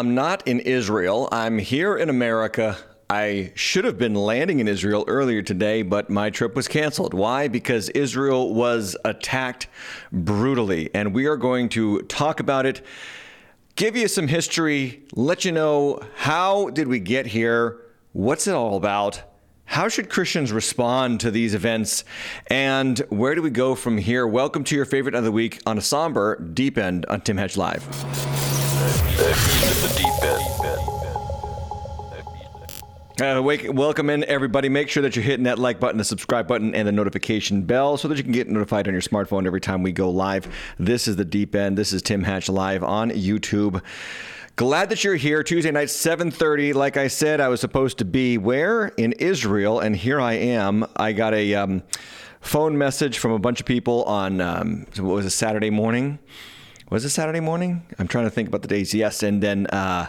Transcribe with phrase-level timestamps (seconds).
[0.00, 1.28] I'm not in Israel.
[1.30, 2.78] I'm here in America.
[3.10, 7.12] I should have been landing in Israel earlier today, but my trip was canceled.
[7.12, 7.48] Why?
[7.48, 9.66] Because Israel was attacked
[10.10, 12.80] brutally, and we are going to talk about it,
[13.76, 17.82] give you some history, let you know how did we get here,
[18.14, 19.22] what's it all about,
[19.70, 22.04] how should Christians respond to these events,
[22.48, 24.26] and where do we go from here?
[24.26, 27.56] Welcome to your favorite of the week on a somber deep end on Tim Hatch
[27.56, 27.86] Live.
[33.22, 34.68] Uh, wake, welcome in, everybody.
[34.68, 37.96] Make sure that you're hitting that like button, the subscribe button, and the notification bell
[37.96, 40.48] so that you can get notified on your smartphone every time we go live.
[40.80, 41.78] This is the Deep End.
[41.78, 43.82] This is Tim Hatch Live on YouTube.
[44.56, 45.42] Glad that you're here.
[45.42, 46.74] Tuesday night, 7:30.
[46.74, 50.86] Like I said, I was supposed to be where in Israel, and here I am.
[50.96, 51.82] I got a um,
[52.40, 56.18] phone message from a bunch of people on um, what was it Saturday morning
[56.90, 57.86] was it Saturday morning?
[58.00, 58.92] I'm trying to think about the days.
[58.92, 60.08] Yes, and then uh,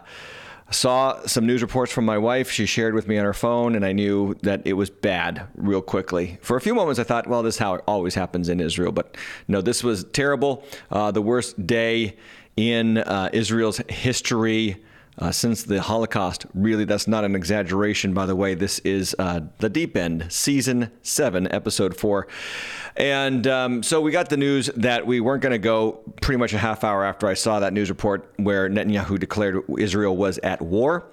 [0.71, 2.49] saw some news reports from my wife.
[2.49, 5.83] She shared with me on her phone, and I knew that it was bad real
[5.83, 6.39] quickly.
[6.41, 8.91] For a few moments, I thought, well, this is how it always happens in Israel.
[8.91, 9.15] But
[9.47, 10.63] no, this was terrible.
[10.89, 12.17] Uh, the worst day
[12.57, 14.83] in uh, Israel's history
[15.19, 16.45] uh, since the Holocaust.
[16.53, 18.55] Really, that's not an exaggeration, by the way.
[18.55, 22.27] This is uh, The Deep End, Season 7, Episode 4.
[22.97, 26.53] And um, so we got the news that we weren't going to go pretty much
[26.53, 30.61] a half hour after I saw that news report where Netanyahu declared Israel was at
[30.61, 31.07] war.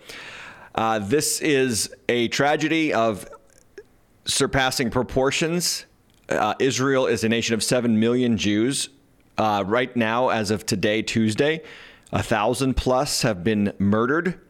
[0.74, 3.28] Uh, this is a tragedy of
[4.24, 5.86] surpassing proportions.
[6.28, 8.90] Uh, Israel is a nation of 7 million Jews.
[9.38, 11.62] Uh, right now, as of today, Tuesday,
[12.12, 14.40] a thousand plus have been murdered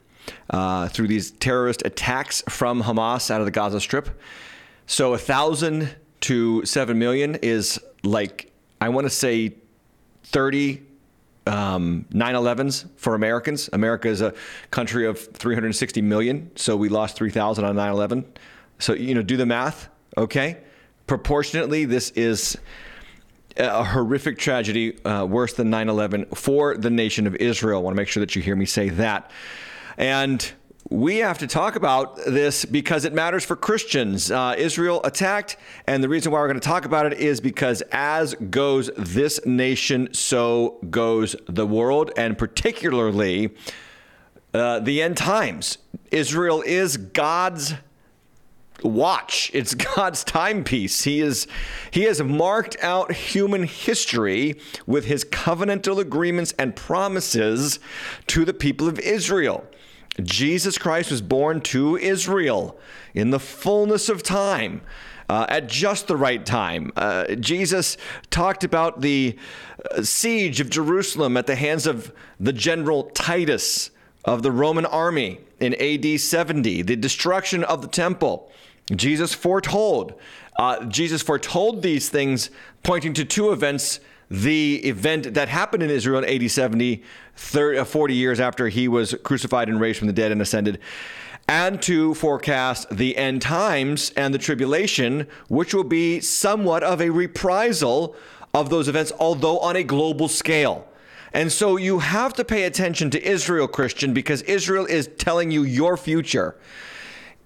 [0.48, 4.08] uh, through these terrorist attacks from Hamas out of the Gaza Strip.
[4.86, 9.54] So a thousand to seven million is like I want to say
[10.24, 10.82] 30
[11.46, 13.68] um, 9/11s for Americans.
[13.74, 14.32] America is a
[14.70, 18.24] country of 360 million, so we lost 3,000 on 9/11.
[18.78, 19.90] So you know, do the math.
[20.16, 20.56] Okay,
[21.06, 22.56] proportionately, this is
[23.58, 27.80] a horrific tragedy, uh, worse than 9 11 for the nation of Israel.
[27.80, 29.30] I want to make sure that you hear me say that.
[29.96, 30.52] And
[30.91, 34.30] we have to talk about this because it matters for Christians.
[34.30, 37.82] Uh, Israel attacked, and the reason why we're going to talk about it is because
[37.92, 43.54] as goes this nation, so goes the world, and particularly
[44.54, 45.78] uh, the end times.
[46.10, 47.75] Israel is God's
[48.82, 49.50] watch.
[49.54, 51.04] It's God's timepiece.
[51.04, 51.46] He is
[51.90, 57.78] he has marked out human history with his covenantal agreements and promises
[58.28, 59.64] to the people of Israel.
[60.22, 62.78] Jesus Christ was born to Israel
[63.14, 64.82] in the fullness of time.
[65.30, 66.90] Uh, at just the right time.
[66.96, 67.98] Uh, Jesus
[68.30, 69.36] talked about the
[69.94, 73.90] uh, siege of Jerusalem at the hands of the general Titus
[74.24, 78.50] of the Roman army in AD 70, the destruction of the temple.
[78.94, 80.15] Jesus foretold.
[80.56, 82.50] Uh, Jesus foretold these things,
[82.82, 84.00] pointing to two events
[84.31, 87.03] the event that happened in Israel in AD 70,
[87.37, 90.78] 30, uh, 40 years after he was crucified and raised from the dead and ascended,
[91.49, 97.09] and to forecast the end times and the tribulation, which will be somewhat of a
[97.09, 98.15] reprisal
[98.53, 100.87] of those events, although on a global scale.
[101.32, 105.62] And so you have to pay attention to Israel, Christian, because Israel is telling you
[105.62, 106.56] your future.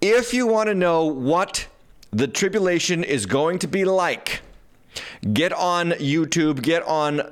[0.04, 1.68] If you want to know what
[2.10, 4.40] the tribulation is going to be like,
[5.32, 7.22] get on YouTube, get on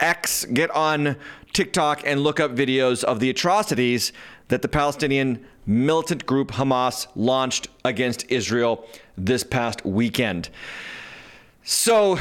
[0.00, 1.14] X, get on
[1.52, 4.12] TikTok, and look up videos of the atrocities
[4.48, 8.84] that the Palestinian militant group Hamas launched against Israel
[9.16, 10.50] this past weekend.
[11.62, 12.18] So,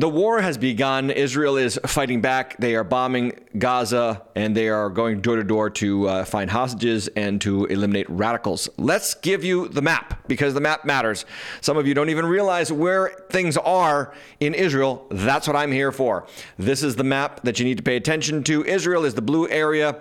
[0.00, 1.10] the war has begun.
[1.10, 2.56] Israel is fighting back.
[2.56, 7.08] They are bombing Gaza and they are going door to door to uh, find hostages
[7.08, 8.70] and to eliminate radicals.
[8.78, 11.26] Let's give you the map because the map matters.
[11.60, 15.06] Some of you don't even realize where things are in Israel.
[15.10, 16.26] That's what I'm here for.
[16.56, 18.64] This is the map that you need to pay attention to.
[18.64, 20.00] Israel is the blue area.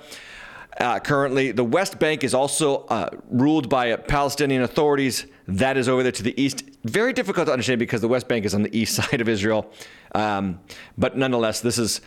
[0.80, 5.26] Uh, currently, the West Bank is also uh, ruled by Palestinian authorities.
[5.46, 6.64] That is over there to the east.
[6.84, 9.72] Very difficult to understand because the West Bank is on the east side of Israel.
[10.16, 10.60] Um,
[10.98, 12.02] but nonetheless, this is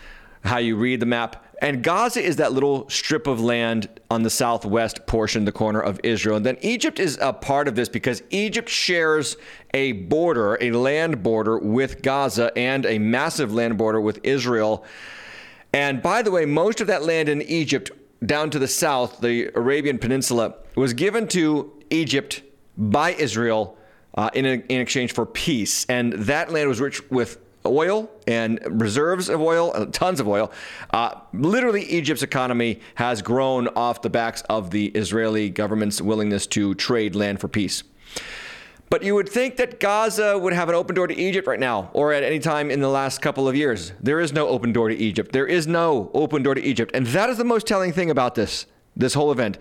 [0.44, 1.44] how you read the map.
[1.60, 6.00] And Gaza is that little strip of land on the southwest portion, the corner of
[6.02, 6.36] Israel.
[6.36, 9.36] And then Egypt is a part of this because Egypt shares
[9.72, 14.84] a border, a land border with Gaza and a massive land border with Israel.
[15.72, 17.92] And by the way, most of that land in Egypt
[18.26, 22.42] down to the south, the Arabian Peninsula, was given to Egypt
[22.76, 23.76] by Israel
[24.14, 25.86] uh, in, a, in exchange for peace.
[25.88, 30.50] And that land was rich with oil and reserves of oil, uh, tons of oil.
[30.90, 36.74] Uh, literally, Egypt's economy has grown off the backs of the Israeli government's willingness to
[36.74, 37.84] trade land for peace.
[38.90, 41.88] But you would think that Gaza would have an open door to Egypt right now,
[41.94, 43.92] or at any time in the last couple of years.
[44.02, 45.32] There is no open door to Egypt.
[45.32, 46.90] There is no open door to Egypt.
[46.92, 49.56] And that is the most telling thing about this this whole event.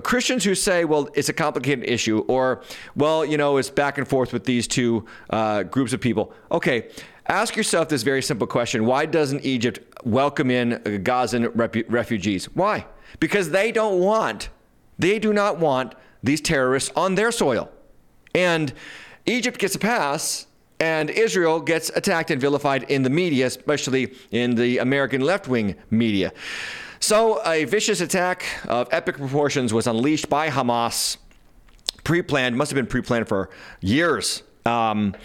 [0.00, 2.62] Christians who say, well, it's a complicated issue, or,
[2.96, 6.32] well, you know, it's back and forth with these two uh, groups of people.
[6.50, 6.88] Okay,
[7.26, 12.46] ask yourself this very simple question Why doesn't Egypt welcome in Gazan rep- refugees?
[12.54, 12.86] Why?
[13.20, 14.48] Because they don't want,
[14.98, 17.70] they do not want these terrorists on their soil.
[18.34, 18.72] And
[19.26, 20.46] Egypt gets a pass,
[20.80, 25.76] and Israel gets attacked and vilified in the media, especially in the American left wing
[25.90, 26.32] media.
[27.02, 31.16] So, a vicious attack of epic proportions was unleashed by Hamas,
[32.04, 33.50] pre planned, must have been pre planned for
[33.80, 34.44] years.
[34.64, 35.16] Um,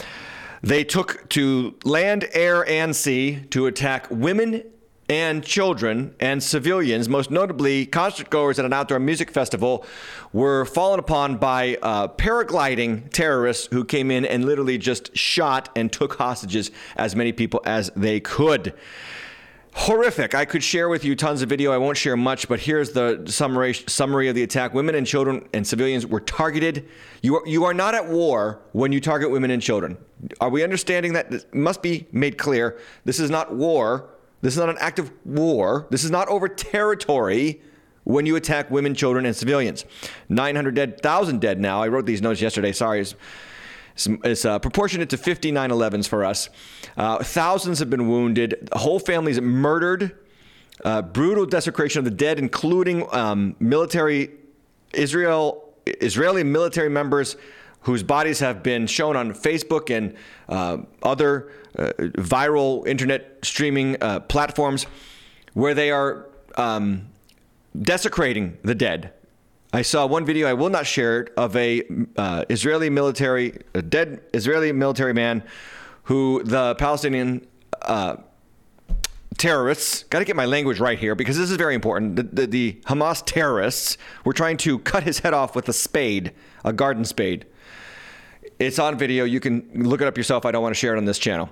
[0.63, 4.63] they took to land, air, and sea to attack women
[5.07, 9.85] and children and civilians, most notably concert goers at an outdoor music festival,
[10.33, 15.93] were fallen upon by uh, paragliding terrorists who came in and literally just shot and
[15.93, 18.73] took hostages as many people as they could.
[19.77, 20.35] Horrific.
[20.35, 21.71] I could share with you tons of video.
[21.71, 24.73] I won't share much, but here's the summary summary of the attack.
[24.73, 26.89] Women and children and civilians were targeted.
[27.21, 29.97] You are, you are not at war when you target women and children.
[30.41, 31.33] Are we understanding that?
[31.33, 32.79] It must be made clear.
[33.05, 34.09] This is not war
[34.41, 35.87] this is not an act of war.
[35.89, 37.61] This is not over territory
[38.03, 39.83] when you attack women, children, and civilians.
[40.29, 41.81] 900 dead, 1,000 dead now.
[41.81, 42.71] I wrote these notes yesterday.
[42.71, 43.01] Sorry.
[43.01, 43.15] It's,
[44.23, 46.49] it's uh, proportionate to 50 9 11s for us.
[46.95, 48.69] Uh, thousands have been wounded.
[48.73, 50.15] Whole families murdered.
[50.85, 54.29] Uh, brutal desecration of the dead, including um, military
[54.93, 57.35] Israel Israeli military members
[57.81, 60.15] whose bodies have been shown on Facebook and
[60.49, 64.85] uh, other uh, viral internet streaming uh, platforms
[65.53, 66.27] where they are
[66.57, 67.07] um,
[67.81, 69.13] desecrating the dead.
[69.77, 71.83] I saw one video I will not share it of a
[72.15, 75.43] uh, Israeli military, a dead Israeli military man,
[76.05, 77.45] who the Palestinian
[77.83, 78.15] uh,
[79.37, 82.15] terrorists, got to get my language right here because this is very important.
[82.15, 86.33] The, the, the, Hamas terrorists were trying to cut his head off with a spade,
[86.65, 87.45] a garden spade.
[88.57, 89.25] It's on video.
[89.25, 90.43] You can look it up yourself.
[90.43, 91.51] I don't want to share it on this channel.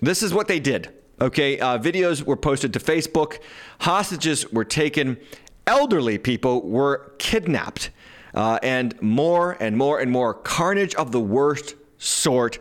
[0.00, 0.88] This is what they did.
[1.20, 3.40] Okay, uh, videos were posted to Facebook.
[3.80, 5.18] Hostages were taken.
[5.66, 7.90] Elderly people were kidnapped.
[8.32, 12.60] Uh, and more and more and more carnage of the worst sort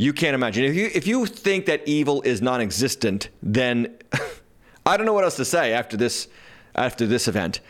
[0.00, 0.64] you can't imagine.
[0.64, 3.98] If you if you think that evil is non-existent, then
[4.86, 6.26] I don't know what else to say after this
[6.74, 7.60] after this event.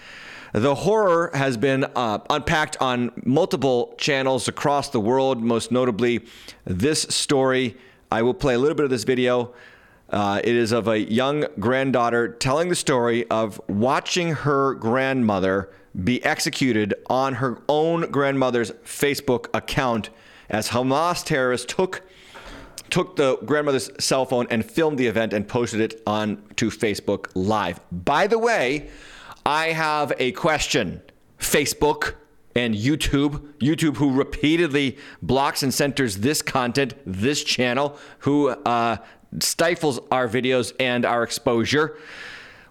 [0.53, 6.25] The horror has been uh, unpacked on multiple channels across the world, most notably
[6.65, 7.77] this story.
[8.13, 9.53] I will play a little bit of this video.
[10.11, 15.71] Uh, it is of a young granddaughter telling the story of watching her grandmother
[16.05, 20.11] be executed on her own grandmother's Facebook account
[20.49, 22.03] as Hamas terrorists took
[22.91, 27.31] took the grandmother's cell phone and filmed the event and posted it on to Facebook
[27.37, 27.79] Live.
[27.93, 28.91] By the way,
[29.47, 31.01] I have a question.
[31.39, 32.15] Facebook
[32.57, 38.97] and YouTube, YouTube, who repeatedly blocks and censors this content, this channel, who uh,
[39.39, 41.97] stifles our videos and our exposure.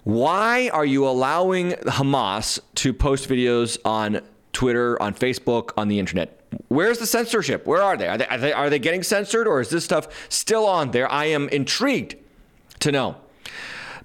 [0.03, 4.21] Why are you allowing Hamas to post videos on
[4.53, 6.35] Twitter, on Facebook, on the internet?
[6.67, 7.65] Where's the censorship?
[7.65, 8.07] Where are they?
[8.07, 11.11] Are they, are they, are they getting censored or is this stuff still on there?
[11.11, 12.15] I am intrigued
[12.79, 13.17] to know.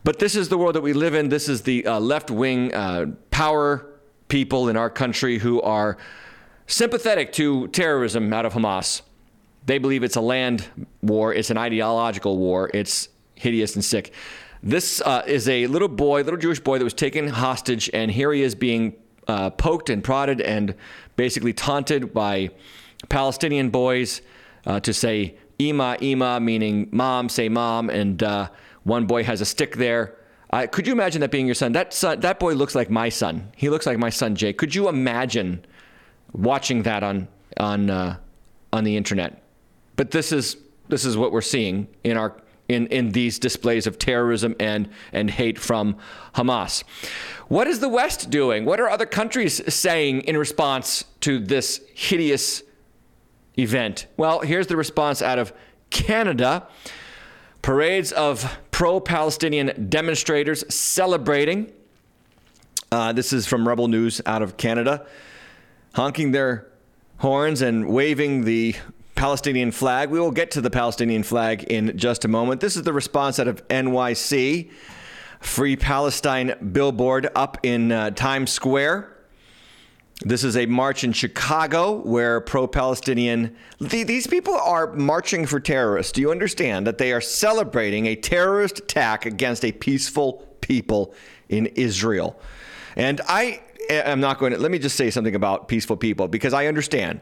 [0.03, 1.31] But this is the world that we live in.
[1.31, 3.87] This is the uh, left wing uh, power
[4.29, 5.97] people in our country who are
[6.67, 9.01] sympathetic to terrorism out of Hamas.
[9.67, 10.67] They believe it's a land
[11.03, 14.13] war, it's an ideological war, it's hideous and sick.
[14.63, 18.33] This uh, is a little boy, little Jewish boy that was taken hostage, and here
[18.33, 18.95] he is being
[19.29, 20.75] uh, poked and prodded and
[21.17, 22.51] basically taunted by
[23.09, 24.23] Palestinian boys
[24.67, 28.49] uh, to say Ima, Ima, meaning mom, say mom, and uh,
[28.85, 30.17] one boy has a stick there.
[30.71, 31.73] Could you imagine that being your son?
[31.73, 33.51] That son, that boy looks like my son.
[33.57, 34.53] He looks like my son Jay.
[34.53, 35.65] Could you imagine
[36.33, 38.19] watching that on on uh,
[38.73, 39.44] on the internet?
[39.97, 40.57] But this is
[40.89, 42.37] this is what we're seeing in our
[42.69, 45.97] in, in these displays of terrorism and, and hate from
[46.35, 46.83] Hamas.
[47.49, 48.65] What is the West doing?
[48.65, 52.63] What are other countries saying in response to this hideous
[53.59, 54.07] event?
[54.17, 55.53] Well, here's the response out of
[55.91, 56.67] Canada.
[57.61, 61.71] Parades of pro Palestinian demonstrators celebrating.
[62.91, 65.07] Uh, this is from Rebel News out of Canada,
[65.95, 66.71] honking their
[67.19, 68.75] horns and waving the
[69.15, 70.11] Palestinian flag.
[70.11, 72.61] We will get to the Palestinian flag in just a moment.
[72.61, 74.71] This is the response out of NYC.
[75.41, 79.11] Free Palestine billboard up in uh, Times Square.
[80.23, 83.57] This is a march in Chicago where pro Palestinian.
[83.79, 86.13] these people are marching for terrorists.
[86.13, 91.15] Do you understand that they are celebrating a terrorist attack against a peaceful people
[91.49, 92.41] in Israel?
[92.97, 94.59] And I am not going to.
[94.59, 97.21] Let me just say something about peaceful people because I understand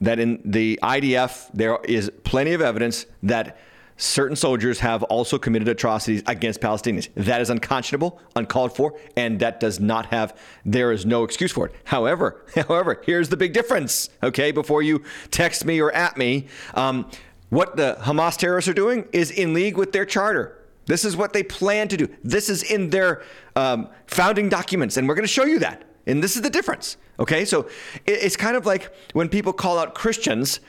[0.00, 3.58] that in the IDF, there is plenty of evidence that
[3.96, 7.08] certain soldiers have also committed atrocities against Palestinians.
[7.14, 11.66] That is unconscionable, uncalled for, and that does not have, there is no excuse for
[11.66, 11.74] it.
[11.84, 16.46] However, however, here's the big difference, okay, before you text me or at me.
[16.74, 17.10] Um,
[17.48, 20.62] what the Hamas terrorists are doing is in league with their charter.
[20.86, 22.08] This is what they plan to do.
[22.22, 23.22] This is in their
[23.54, 25.85] um, founding documents, and we're going to show you that.
[26.06, 26.96] And this is the difference.
[27.18, 27.68] Okay, so
[28.06, 30.60] it's kind of like when people call out Christians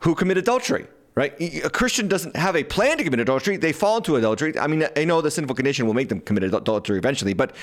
[0.00, 0.86] who commit adultery
[1.16, 1.34] right?
[1.64, 3.56] A Christian doesn't have a plan to commit adultery.
[3.56, 4.58] They fall into adultery.
[4.58, 7.56] I mean, I know the sinful condition will make them commit adultery eventually, but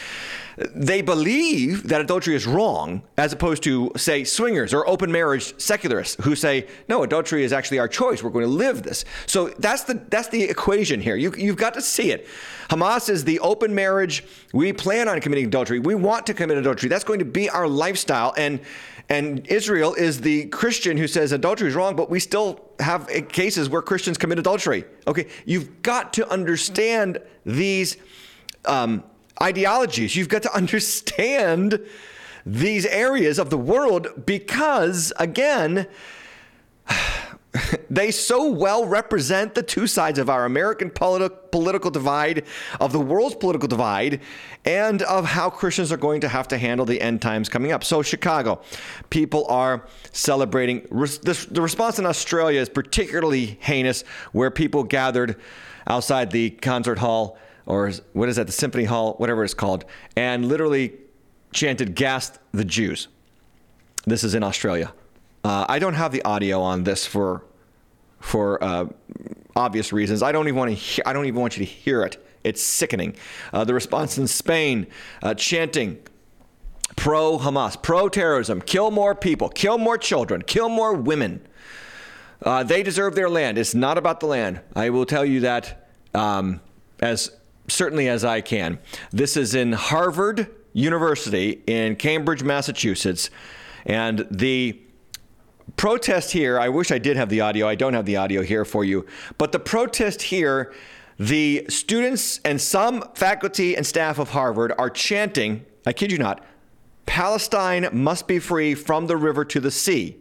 [0.58, 6.24] they believe that adultery is wrong, as opposed to, say, swingers or open marriage secularists
[6.24, 8.24] who say, no, adultery is actually our choice.
[8.24, 9.06] We're going to live this.
[9.28, 11.16] So that's the that's the equation here.
[11.16, 12.28] You, you've got to see it.
[12.70, 14.24] Hamas is the open marriage.
[14.52, 15.78] We plan on committing adultery.
[15.78, 16.90] We want to commit adultery.
[16.90, 18.34] That's going to be our lifestyle.
[18.36, 18.62] And
[19.10, 23.70] and Israel is the Christian who says adultery is wrong, but we still have cases
[23.70, 24.86] where Christians commit adultery.
[25.08, 27.98] Okay, you've got to understand these
[28.66, 29.04] um,
[29.42, 30.16] ideologies.
[30.16, 31.80] You've got to understand
[32.46, 35.88] these areas of the world because, again,
[37.90, 42.46] they so well represent the two sides of our American politi- political divide,
[42.80, 44.22] of the world's political divide,
[44.66, 47.84] and of how Christians are going to have to handle the end times coming up.
[47.84, 48.62] So, Chicago,
[49.10, 50.82] people are celebrating.
[50.90, 55.36] the response in Australia is particularly heinous, where people gathered
[55.88, 60.48] outside the concert hall, or what is that, the symphony hall, whatever it's called, and
[60.48, 60.94] literally
[61.52, 63.10] chanted, Gas the Jews.
[64.06, 64.92] This is in Australia.
[65.44, 67.44] Uh, I don't have the audio on this for
[68.20, 68.86] for uh,
[69.56, 70.24] obvious reasons.
[70.24, 70.76] I don't even want to.
[70.76, 72.26] He- I don't even want you to hear it.
[72.44, 73.16] It's sickening.
[73.52, 74.88] Uh, the response in Spain,
[75.22, 76.00] uh, chanting
[76.96, 81.46] pro Hamas, pro terrorism, kill more people, kill more children, kill more women.
[82.42, 83.58] Uh, they deserve their land.
[83.58, 84.60] It's not about the land.
[84.76, 86.60] I will tell you that um,
[87.00, 87.32] as
[87.70, 88.80] certainly as I can.
[89.12, 93.30] This is in Harvard University in Cambridge, Massachusetts,
[93.86, 94.80] and the
[95.76, 97.68] protest here, I wish I did have the audio.
[97.68, 99.06] I don't have the audio here for you.
[99.38, 100.74] But the protest here,
[101.18, 106.44] the students and some faculty and staff of Harvard are chanting, I kid you not,
[107.06, 110.18] Palestine must be free from the river to the sea.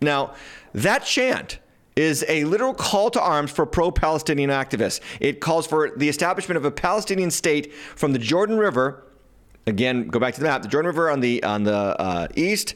[0.00, 0.34] Now,
[0.72, 1.58] that chant
[1.96, 5.00] is a literal call to arms for pro Palestinian activists.
[5.20, 9.04] It calls for the establishment of a Palestinian state from the Jordan River.
[9.66, 10.62] Again, go back to the map.
[10.62, 12.74] The Jordan River on the on the uh, east,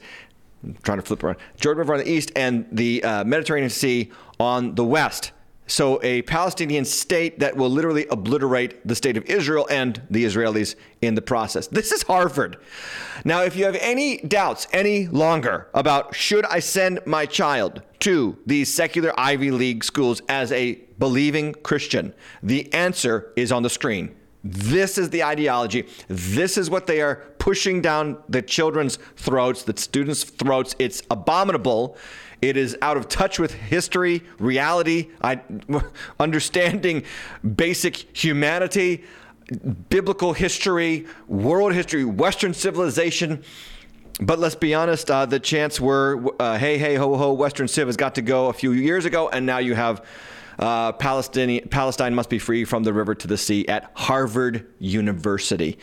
[0.64, 1.38] I'm trying to flip around.
[1.56, 4.10] Jordan River on the east and the uh, Mediterranean Sea
[4.40, 5.32] on the west.
[5.68, 10.76] So a Palestinian state that will literally obliterate the state of Israel and the Israelis
[11.02, 11.66] in the process.
[11.66, 12.56] This is Harvard.
[13.22, 18.38] Now, if you have any doubts any longer about should I send my child to
[18.46, 24.14] these secular Ivy League schools as a believing Christian, the answer is on the screen.
[24.44, 25.86] This is the ideology.
[26.06, 30.76] This is what they are pushing down the children's throats, the students' throats.
[30.78, 31.96] It's abominable.
[32.40, 35.40] It is out of touch with history, reality, I,
[36.20, 37.02] understanding
[37.56, 39.04] basic humanity,
[39.88, 43.42] biblical history, world history, Western civilization.
[44.20, 47.88] But let's be honest, uh, the chants were uh, hey, hey, ho, ho, Western Civ
[47.88, 50.04] has got to go a few years ago, and now you have
[50.58, 55.78] uh, Palestine, Palestine must be free from the river to the sea at Harvard University.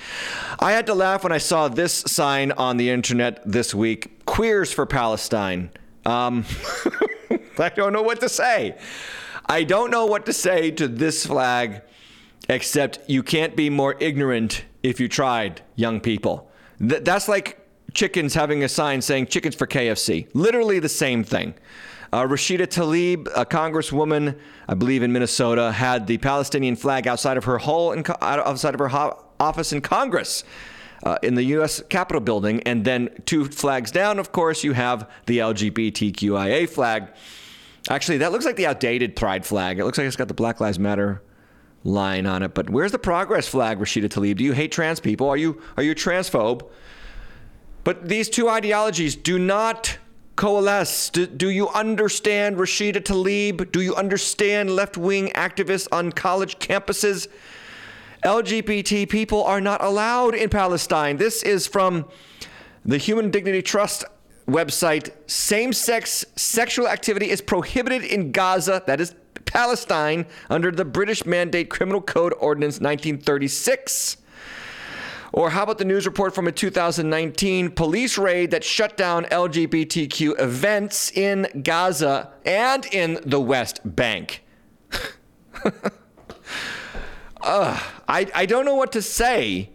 [0.60, 4.74] I had to laugh when I saw this sign on the internet this week Queers
[4.74, 5.70] for Palestine.
[6.06, 6.46] Um,
[7.60, 8.78] I don't know what to say.
[9.48, 11.82] I don't know what to say to this flag
[12.50, 16.50] except you can't be more ignorant if you tried, young people.
[16.80, 17.60] Th- that's like
[17.94, 20.28] chickens having a sign saying chickens for KFC.
[20.34, 21.56] Literally the same thing.
[22.14, 27.46] Uh, Rashida Tlaib, a congresswoman, I believe in Minnesota, had the Palestinian flag outside of
[27.46, 30.44] her hall in, outside of her office in Congress.
[31.04, 31.84] Uh, in the U.S.
[31.90, 37.10] Capitol building, and then two flags down, of course, you have the LGBTQIA flag.
[37.90, 39.78] Actually, that looks like the outdated pride flag.
[39.78, 41.22] It looks like it's got the Black Lives Matter
[41.84, 42.54] line on it.
[42.56, 44.38] But where's the progress flag, Rashida Tlaib?
[44.38, 45.30] Do you hate trans people?
[45.30, 46.68] Are you are you transphobe?
[47.84, 50.00] But these two ideologies do not
[50.36, 51.10] coalesce?
[51.10, 53.72] Do, do you understand Rashida Tlaib?
[53.72, 57.28] Do you understand left wing activists on college campuses?
[58.24, 61.18] LGBT people are not allowed in Palestine.
[61.18, 62.06] This is from
[62.84, 64.04] the Human Dignity Trust
[64.48, 65.12] website.
[65.28, 69.16] Same sex sexual activity is prohibited in Gaza, that is
[69.46, 74.18] Palestine, under the British Mandate Criminal Code Ordinance 1936.
[75.36, 80.40] Or how about the news report from a 2019 police raid that shut down LGBTQ
[80.40, 84.46] events in Gaza and in the West Bank?
[87.42, 89.72] uh, I, I don't know what to say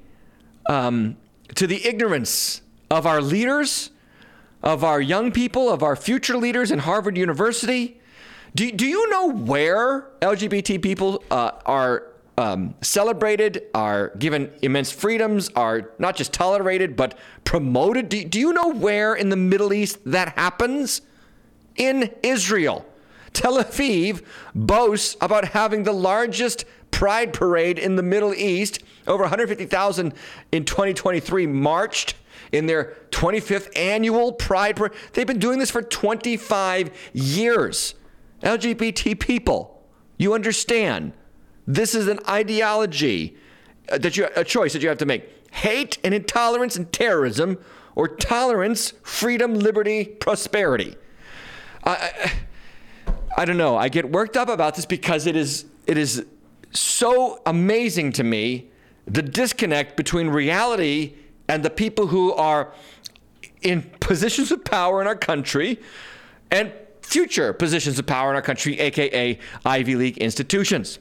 [0.70, 1.18] um,
[1.56, 3.90] to the ignorance of our leaders,
[4.62, 8.00] of our young people, of our future leaders in Harvard University.
[8.54, 12.09] Do, do you know where LGBT people uh, are
[12.40, 18.08] um, celebrated, are given immense freedoms, are not just tolerated, but promoted?
[18.08, 21.02] Do, do you know where in the Middle East that happens?
[21.76, 22.86] In Israel.
[23.32, 28.82] Tel Aviv boasts about having the largest pride parade in the Middle East.
[29.06, 30.14] Over 150,000
[30.50, 32.14] in 2023 marched
[32.52, 34.92] in their 25th annual pride parade.
[35.12, 37.94] They've been doing this for 25 years.
[38.42, 41.12] LGBT people, you understand.
[41.66, 43.36] This is an ideology
[43.90, 45.28] uh, that you a choice that you have to make.
[45.52, 47.58] Hate and intolerance and terrorism
[47.94, 50.96] or tolerance, freedom, liberty, prosperity.
[51.84, 53.76] I, I, I don't know.
[53.76, 56.24] I get worked up about this because it is it is
[56.72, 58.70] so amazing to me
[59.06, 61.14] the disconnect between reality
[61.48, 62.72] and the people who are
[63.62, 65.80] in positions of power in our country
[66.50, 70.98] and future positions of power in our country, aka Ivy League institutions.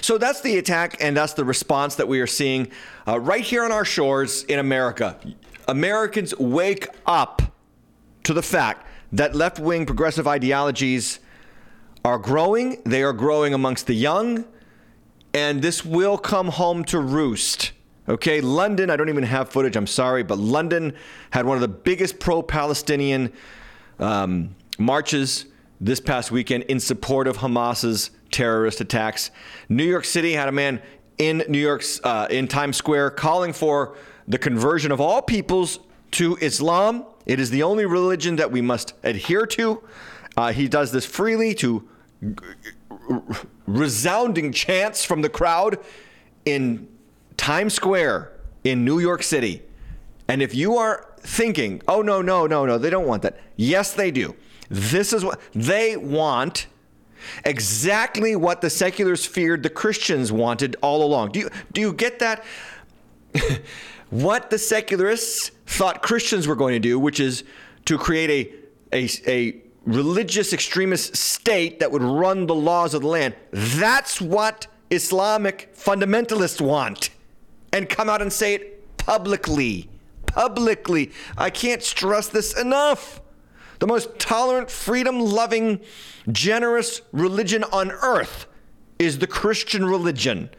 [0.00, 2.70] So that's the attack and that's the response that we are seeing
[3.06, 5.18] uh, right here on our shores in America.
[5.68, 7.42] Americans wake up
[8.24, 11.20] to the fact that left wing progressive ideologies
[12.04, 14.44] are growing, they are growing amongst the young,
[15.34, 17.72] and this will come home to roost.
[18.08, 20.94] Okay, London, I don't even have footage, I'm sorry, but London
[21.30, 23.32] had one of the biggest pro Palestinian
[23.98, 25.46] um, marches
[25.80, 29.30] this past weekend in support of Hamas's terrorist attacks.
[29.68, 30.82] New York City had a man
[31.18, 33.96] in New York's uh, in Times Square calling for
[34.28, 35.78] the conversion of all peoples
[36.12, 37.04] to Islam.
[37.24, 39.82] It is the only religion that we must adhere to.
[40.36, 41.88] Uh, he does this freely to
[43.66, 45.78] resounding chants from the crowd
[46.44, 46.88] in
[47.36, 48.32] Times Square
[48.64, 49.62] in New York City.
[50.28, 53.38] And if you are thinking, oh, no, no, no, no, they don't want that.
[53.56, 54.34] Yes, they do.
[54.68, 56.66] This is what they want
[57.44, 61.30] exactly what the seculars feared the Christians wanted all along.
[61.32, 62.44] Do you, do you get that?
[64.10, 67.44] what the secularists thought Christians were going to do, which is
[67.86, 68.52] to create
[68.92, 73.34] a, a, a religious extremist state that would run the laws of the land.
[73.50, 77.10] That's what Islamic fundamentalists want.
[77.72, 79.88] And come out and say it publicly.
[80.26, 81.12] Publicly.
[81.36, 83.20] I can't stress this enough.
[83.78, 85.80] The most tolerant, freedom loving,
[86.30, 88.46] generous religion on earth
[88.98, 90.50] is the Christian religion.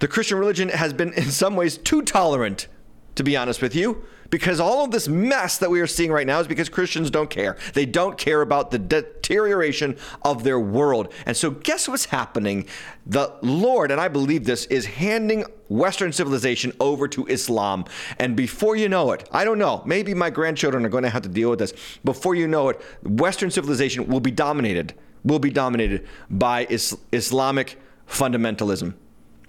[0.00, 2.68] The Christian religion has been, in some ways, too tolerant,
[3.14, 4.04] to be honest with you.
[4.30, 7.30] Because all of this mess that we are seeing right now is because Christians don't
[7.30, 7.56] care.
[7.72, 11.12] They don't care about the deterioration of their world.
[11.24, 12.66] And so, guess what's happening?
[13.06, 17.86] The Lord, and I believe this, is handing Western civilization over to Islam.
[18.18, 21.22] And before you know it, I don't know, maybe my grandchildren are going to have
[21.22, 21.72] to deal with this.
[22.04, 24.92] Before you know it, Western civilization will be dominated,
[25.24, 28.94] will be dominated by is- Islamic fundamentalism.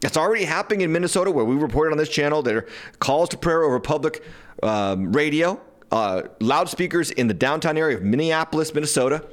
[0.01, 2.41] It's already happening in Minnesota, where we reported on this channel.
[2.41, 2.67] There are
[2.99, 4.23] calls to prayer over public
[4.63, 5.59] um, radio,
[5.91, 9.25] uh, loudspeakers in the downtown area of Minneapolis, Minnesota.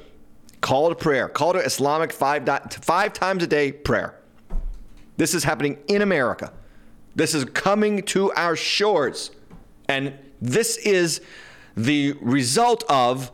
[0.61, 2.47] Call to prayer, call to Islamic five,
[2.81, 4.19] five times a day prayer.
[5.17, 6.51] This is happening in America.
[7.15, 9.31] This is coming to our shores.
[9.87, 11.21] And this is
[11.75, 13.31] the result of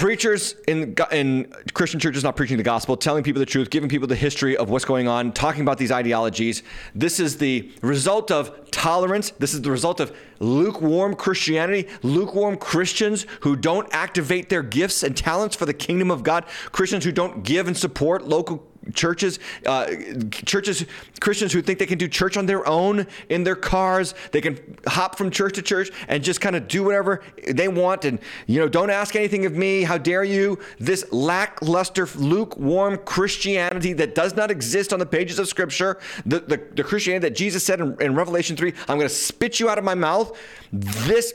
[0.00, 4.08] preachers in in Christian churches not preaching the gospel, telling people the truth, giving people
[4.08, 6.62] the history of what's going on, talking about these ideologies.
[6.94, 9.32] This is the result of tolerance.
[9.38, 15.14] This is the result of lukewarm Christianity, lukewarm Christians who don't activate their gifts and
[15.14, 19.86] talents for the kingdom of God, Christians who don't give and support local churches, uh,
[20.30, 20.86] churches,
[21.20, 24.14] Christians who think they can do church on their own in their cars.
[24.32, 28.04] They can hop from church to church and just kind of do whatever they want.
[28.04, 29.82] And, you know, don't ask anything of me.
[29.82, 30.58] How dare you?
[30.78, 36.60] This lackluster, lukewarm Christianity that does not exist on the pages of Scripture, the, the,
[36.74, 39.78] the Christianity that Jesus said in, in Revelation 3, I'm going to spit you out
[39.78, 40.36] of my mouth.
[40.72, 41.34] This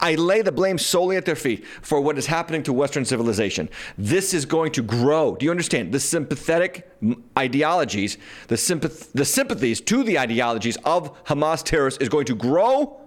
[0.00, 3.68] I lay the blame solely at their feet for what is happening to Western civilization.
[3.98, 5.36] This is going to grow.
[5.36, 5.92] Do you understand?
[5.92, 6.90] The sympathetic
[7.36, 8.16] ideologies,
[8.48, 13.00] the, sympath- the sympathies to the ideologies of Hamas terrorists is going to grow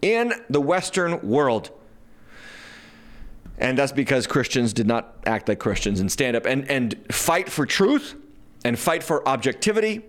[0.00, 1.70] in the Western world.
[3.58, 7.50] And that's because Christians did not act like Christians and stand up and, and fight
[7.50, 8.14] for truth
[8.64, 10.02] and fight for objectivity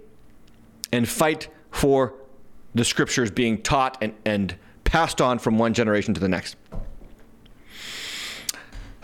[0.92, 2.14] and fight for
[2.76, 4.56] the scriptures being taught and, and
[4.88, 6.56] passed on from one generation to the next.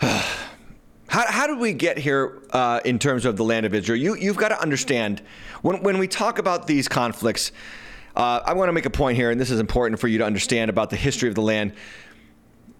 [0.00, 0.24] how,
[1.08, 3.98] how did we get here uh, in terms of the land of Israel?
[3.98, 5.22] You, you've got to understand
[5.62, 7.52] when, when we talk about these conflicts,
[8.16, 10.24] uh, I want to make a point here, and this is important for you to
[10.24, 11.74] understand about the history of the land.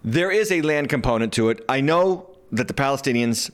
[0.03, 1.64] There is a land component to it.
[1.69, 3.51] I know that the Palestinians,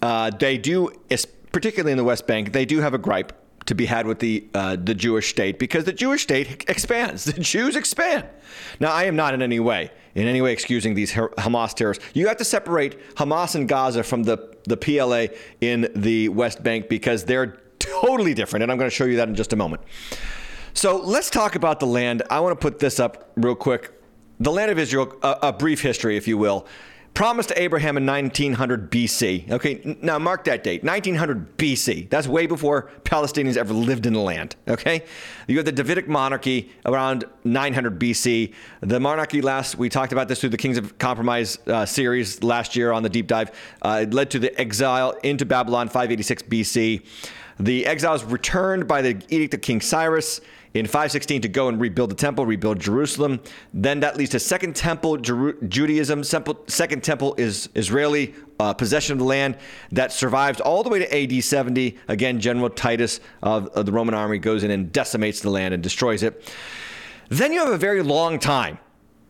[0.00, 0.92] uh, they do,
[1.50, 4.46] particularly in the West Bank, they do have a gripe to be had with the
[4.54, 7.24] uh, the Jewish state because the Jewish state expands.
[7.32, 8.26] The Jews expand.
[8.80, 12.04] Now, I am not in any way in any way excusing these Hamas terrorists.
[12.14, 15.26] You have to separate Hamas and Gaza from the the PLA
[15.60, 19.28] in the West Bank because they're totally different, and I'm going to show you that
[19.28, 19.82] in just a moment.
[20.74, 22.22] So let's talk about the land.
[22.30, 23.92] I want to put this up real quick.
[24.40, 26.66] The land of Israel, a, a brief history, if you will
[27.14, 29.50] promised to Abraham in 1900 BC.
[29.50, 32.08] Okay, now mark that date, 1900 BC.
[32.08, 34.56] That's way before Palestinians ever lived in the land.
[34.66, 35.04] Okay,
[35.46, 38.52] you have the Davidic monarchy around 900 BC.
[38.80, 42.76] The monarchy last, we talked about this through the Kings of Compromise uh, series last
[42.76, 43.50] year on the deep dive.
[43.82, 47.04] Uh, it led to the exile into Babylon 586 BC.
[47.60, 50.40] The exiles returned by the edict of King Cyrus
[50.74, 53.40] in 516 to go and rebuild the temple, rebuild Jerusalem.
[53.74, 56.24] Then that leads to Second Temple Jeru- Judaism.
[56.24, 59.58] Second Temple is Israeli uh, possession of the land
[59.90, 61.98] that survives all the way to AD 70.
[62.08, 65.82] Again, General Titus of, of the Roman army goes in and decimates the land and
[65.82, 66.52] destroys it.
[67.28, 68.78] Then you have a very long time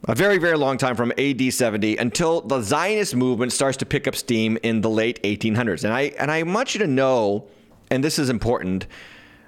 [0.08, 4.08] a very, very long time from AD 70 until the Zionist movement starts to pick
[4.08, 5.84] up steam in the late 1800s.
[5.84, 7.46] And I and I want you to know,
[7.90, 8.86] and this is important,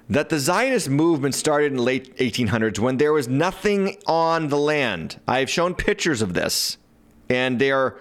[0.09, 4.57] that the Zionist movement started in the late 1800s when there was nothing on the
[4.57, 5.19] land.
[5.27, 6.77] I've shown pictures of this,
[7.29, 7.97] and they are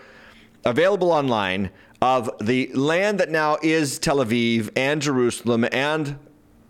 [0.65, 1.71] available online
[2.03, 6.19] of the land that now is Tel Aviv and Jerusalem and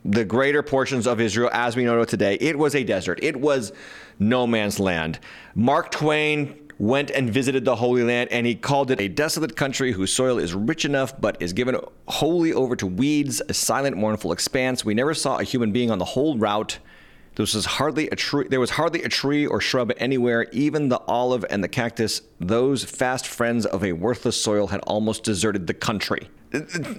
[0.04, 2.34] the greater portions of Israel as we know it today.
[2.40, 3.18] It was a desert.
[3.22, 3.72] It was
[4.18, 5.18] no man's land.
[5.54, 9.92] Mark Twain went and visited the Holy Land, and he called it a desolate country
[9.92, 11.76] whose soil is rich enough but is given
[12.08, 14.84] wholly over to weeds, a silent, mournful expanse.
[14.84, 16.78] We never saw a human being on the whole route.
[17.36, 18.46] There was hardly a tree.
[18.48, 20.46] There was hardly a tree or shrub anywhere.
[20.52, 25.24] Even the olive and the cactus, those fast friends of a worthless soil, had almost
[25.24, 26.28] deserted the country.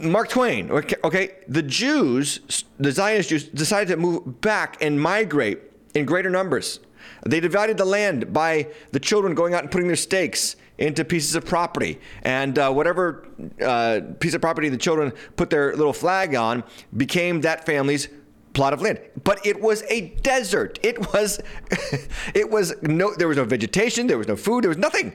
[0.02, 0.70] Mark Twain.
[0.70, 5.60] Okay, okay, the Jews, the Zionist Jews, decided to move back and migrate
[5.94, 6.82] in greater numbers.
[7.26, 11.36] They divided the land by the children going out and putting their stakes into pieces
[11.36, 12.00] of property.
[12.24, 13.28] And uh, whatever
[13.62, 16.64] uh, piece of property the children put their little flag on
[16.96, 18.10] became that family's
[18.54, 19.00] plot of land.
[19.24, 20.80] But it was a desert.
[20.82, 21.42] It was,
[22.34, 25.14] it was no, there was no vegetation, there was no food, there was nothing.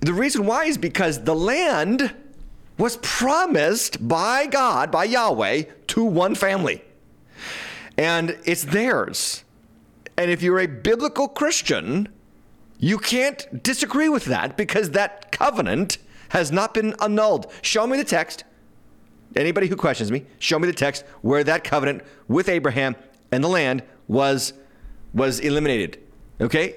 [0.00, 2.14] The reason why is because the land
[2.78, 6.82] was promised by God, by Yahweh, to one family.
[7.98, 9.44] And it's theirs.
[10.20, 12.06] And if you're a biblical Christian,
[12.78, 15.96] you can't disagree with that because that covenant
[16.28, 17.50] has not been annulled.
[17.62, 18.44] Show me the text.
[19.34, 22.96] Anybody who questions me, show me the text where that covenant with Abraham
[23.32, 24.52] and the land was
[25.14, 25.98] was eliminated.
[26.38, 26.74] Okay?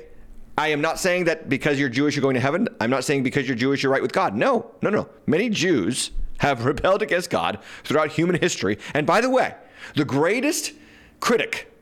[0.57, 2.69] I am not saying that because you're Jewish you're going to heaven.
[2.79, 4.35] I'm not saying because you're Jewish you're right with God.
[4.35, 5.09] No, no, no.
[5.25, 8.77] Many Jews have rebelled against God throughout human history.
[8.93, 9.53] And by the way,
[9.95, 10.71] the greatest
[11.19, 11.72] critic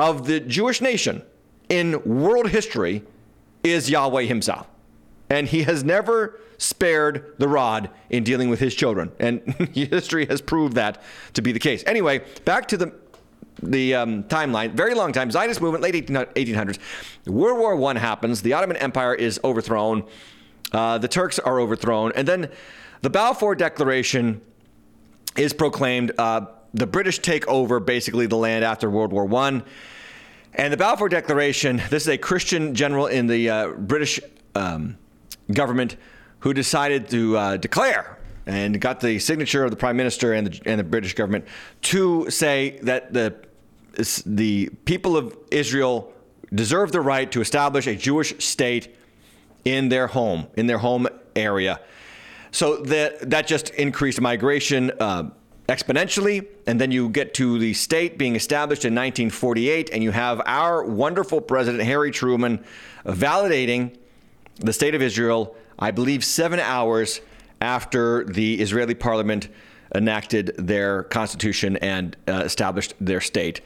[0.00, 1.22] of the Jewish nation
[1.68, 3.04] in world history
[3.62, 4.66] is Yahweh himself.
[5.28, 9.12] And he has never spared the rod in dealing with his children.
[9.20, 9.42] And
[9.74, 11.02] history has proved that
[11.34, 11.84] to be the case.
[11.86, 12.94] Anyway, back to the
[13.62, 16.78] the um, timeline, very long time, Zionist movement, late 1800s.
[17.26, 18.40] World War I happens.
[18.40, 20.04] The Ottoman Empire is overthrown.
[20.72, 22.10] Uh, the Turks are overthrown.
[22.14, 22.48] And then
[23.02, 24.40] the Balfour Declaration
[25.36, 26.12] is proclaimed.
[26.16, 29.62] Uh, the British take over basically the land after World War I.
[30.54, 34.20] And the Balfour Declaration this is a Christian general in the uh, British
[34.54, 34.98] um,
[35.52, 35.96] government
[36.40, 40.60] who decided to uh, declare and got the signature of the prime minister and the,
[40.66, 41.44] and the British government
[41.82, 43.34] to say that the
[44.24, 46.12] the people of Israel
[46.54, 48.96] deserve the right to establish a Jewish state
[49.64, 51.06] in their home, in their home
[51.36, 51.80] area.
[52.50, 54.90] So that that just increased migration.
[54.98, 55.30] Uh,
[55.70, 56.46] exponentially.
[56.66, 60.84] And then you get to the state being established in 1948, and you have our
[60.84, 62.62] wonderful president, Harry Truman,
[63.06, 63.96] validating
[64.56, 67.20] the state of Israel, I believe, seven hours
[67.60, 69.48] after the Israeli parliament
[69.94, 73.60] enacted their constitution and uh, established their state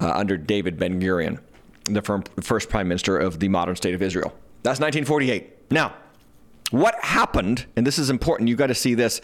[0.00, 1.38] uh, under David Ben Gurion,
[1.84, 2.02] the
[2.42, 4.32] first prime minister of the modern state of Israel.
[4.62, 5.70] That's 1948.
[5.70, 5.94] Now,
[6.70, 9.20] what happened, and this is important, you got to see this,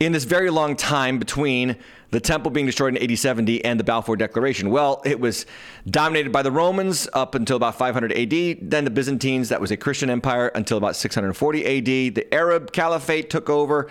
[0.00, 1.76] in this very long time between
[2.10, 4.70] the temple being destroyed in AD 70 and the Balfour Declaration?
[4.70, 5.46] Well, it was
[5.90, 9.76] dominated by the Romans up until about 500 AD, then the Byzantines, that was a
[9.76, 12.14] Christian empire, until about 640 AD.
[12.14, 13.88] The Arab Caliphate took over.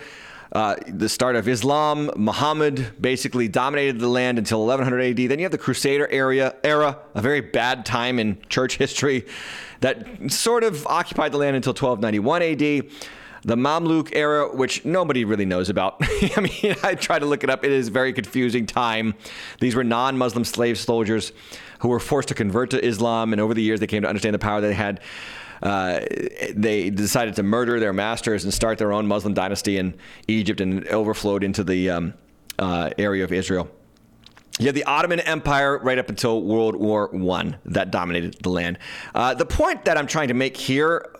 [0.52, 5.28] Uh, the start of Islam, Muhammad basically dominated the land until 1100 AD.
[5.28, 9.26] Then you have the Crusader area, era, a very bad time in church history
[9.80, 12.90] that sort of occupied the land until 1291 AD.
[13.42, 15.96] The Mamluk era, which nobody really knows about.
[16.00, 17.64] I mean, I tried to look it up.
[17.64, 19.14] It is a very confusing time.
[19.60, 21.32] These were non Muslim slave soldiers
[21.78, 24.34] who were forced to convert to Islam, and over the years they came to understand
[24.34, 25.00] the power they had.
[25.62, 26.00] Uh,
[26.54, 29.94] they decided to murder their masters and start their own Muslim dynasty in
[30.28, 32.14] Egypt, and overflowed into the um,
[32.58, 33.68] uh, area of Israel.
[34.58, 38.78] You had the Ottoman Empire right up until World War One that dominated the land.
[39.14, 41.10] Uh, the point that I'm trying to make here,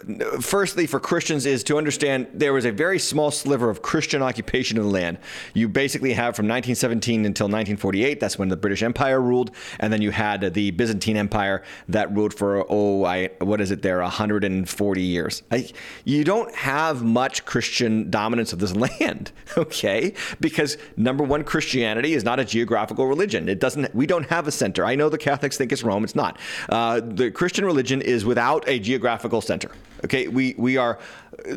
[0.41, 4.79] firstly, for Christians, is to understand there was a very small sliver of Christian occupation
[4.79, 5.19] of the land.
[5.53, 8.21] You basically have from 1917 until 1948.
[8.21, 12.33] That's when the British Empire ruled, and then you had the Byzantine Empire that ruled
[12.33, 15.43] for oh, I what is it there, 140 years.
[15.51, 15.69] I,
[16.07, 20.15] you don't have much Christian dominance of this land, okay?
[20.41, 23.49] Because number one, Christianity is not a geographical religion religion.
[23.49, 23.95] It doesn't.
[23.95, 24.85] We don't have a center.
[24.85, 26.05] I know the Catholics think it's Rome.
[26.05, 26.39] It's not.
[26.69, 29.71] Uh, the Christian religion is without a geographical center.
[30.05, 30.99] Okay, we we are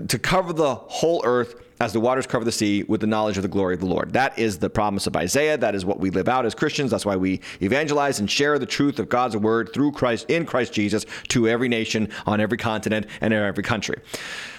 [0.08, 3.44] to cover the whole earth as the waters cover the sea with the knowledge of
[3.44, 4.12] the glory of the Lord.
[4.12, 5.58] That is the promise of Isaiah.
[5.58, 6.92] That is what we live out as Christians.
[6.92, 10.74] That's why we evangelize and share the truth of God's word through Christ in Christ
[10.74, 14.02] Jesus to every nation on every continent and in every country.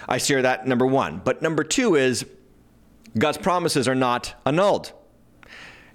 [0.08, 1.20] I share that number 1.
[1.22, 2.24] But number 2 is
[3.18, 4.92] God's promises are not annulled.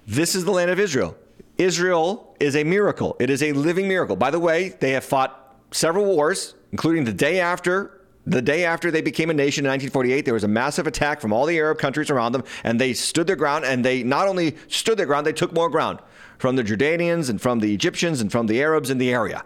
[0.06, 1.16] This is the land of Israel.
[1.58, 3.16] Israel is a miracle.
[3.20, 4.16] It is a living miracle.
[4.16, 7.92] By the way, they have fought several wars, including the day after
[8.28, 11.32] the day after they became a nation in 1948, there was a massive attack from
[11.32, 13.66] all the Arab countries around them, and they stood their ground.
[13.66, 16.00] And they not only stood their ground, they took more ground
[16.40, 19.46] from the Jordanians and from the Egyptians and from the Arabs in the area.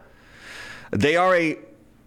[0.91, 1.58] They are a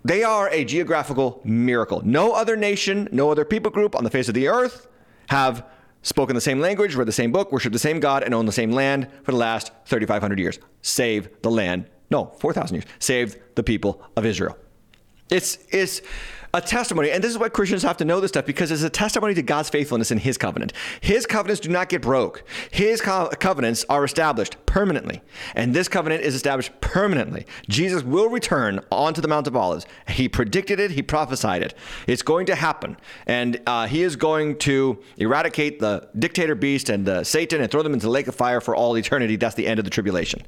[0.05, 2.01] they are a geographical miracle.
[2.05, 4.89] No other nation, no other people group on the face of the earth
[5.29, 5.65] have
[6.03, 8.53] spoken the same language, read the same book, worshiped the same God, and owned the
[8.53, 10.59] same land for the last 3,500 years.
[10.83, 11.87] Save the land.
[12.11, 12.85] No, 4,000 years.
[12.99, 14.57] Saved the people of Israel.
[15.31, 16.03] It's, it's
[16.55, 17.11] a testimony.
[17.11, 19.43] And this is what Christians have to know this stuff because it's a testimony to
[19.43, 20.75] God's faithfulness in His covenant.
[21.01, 25.23] His covenants do not get broke, His co- covenants are established permanently.
[25.55, 27.47] And this covenant is established permanently.
[27.71, 29.87] Jesus will return onto the Mount of Olives.
[30.09, 31.75] He predicted it, He prophesied it.
[32.07, 32.99] It's going to happen.
[33.27, 37.95] And uh, He is going to eradicate the dictator beast and Satan and throw them
[37.95, 39.37] into the lake of fire for all eternity.
[39.37, 40.43] That's the end of the tribulation.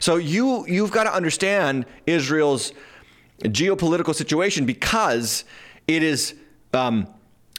[0.00, 2.72] So you, you've got to understand Israel's
[3.40, 5.44] geopolitical situation because
[5.86, 6.34] it is
[6.72, 7.08] um,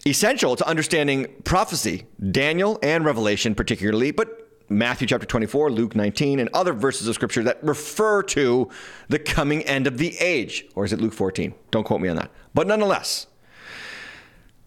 [0.05, 6.49] essential to understanding prophecy, Daniel and Revelation particularly, but Matthew chapter 24, Luke 19, and
[6.53, 8.69] other verses of scripture that refer to
[9.09, 10.65] the coming end of the age.
[10.73, 11.53] Or is it Luke 14?
[11.69, 12.31] Don't quote me on that.
[12.53, 13.27] But nonetheless,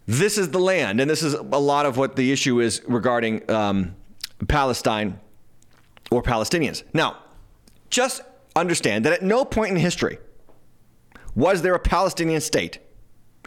[0.06, 3.48] this is the land, and this is a lot of what the issue is regarding
[3.50, 3.96] um,
[4.46, 5.18] Palestine
[6.10, 6.84] or Palestinians.
[6.94, 7.18] Now,
[7.90, 8.22] just
[8.54, 10.18] understand that at no point in history
[11.38, 12.80] was there a Palestinian state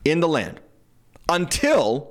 [0.06, 0.62] in the land
[1.28, 2.10] until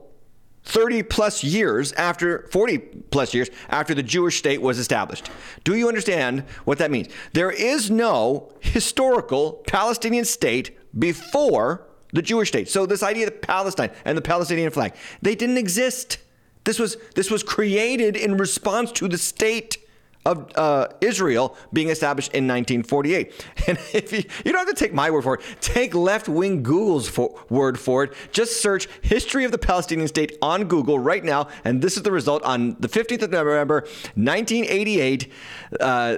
[0.65, 2.79] 30 plus years after 40
[3.11, 5.31] plus years after the Jewish state was established.
[5.65, 7.09] Do you understand what that means?
[7.33, 12.69] There is no historical Palestinian state before the Jewish state.
[12.69, 16.19] So this idea of Palestine and the Palestinian flag, they didn't exist.
[16.65, 19.79] This was this was created in response to the state
[20.27, 23.47] of uh, Israel being established in 1948.
[23.69, 26.63] And if you, you don't have to take my word for it, take left wing
[26.63, 28.13] Google's for, word for it.
[28.33, 31.49] Just search history of the Palestinian state on Google right now.
[31.65, 33.83] And this is the result on the 15th of November,
[34.15, 35.33] 1988.
[35.79, 36.17] Uh,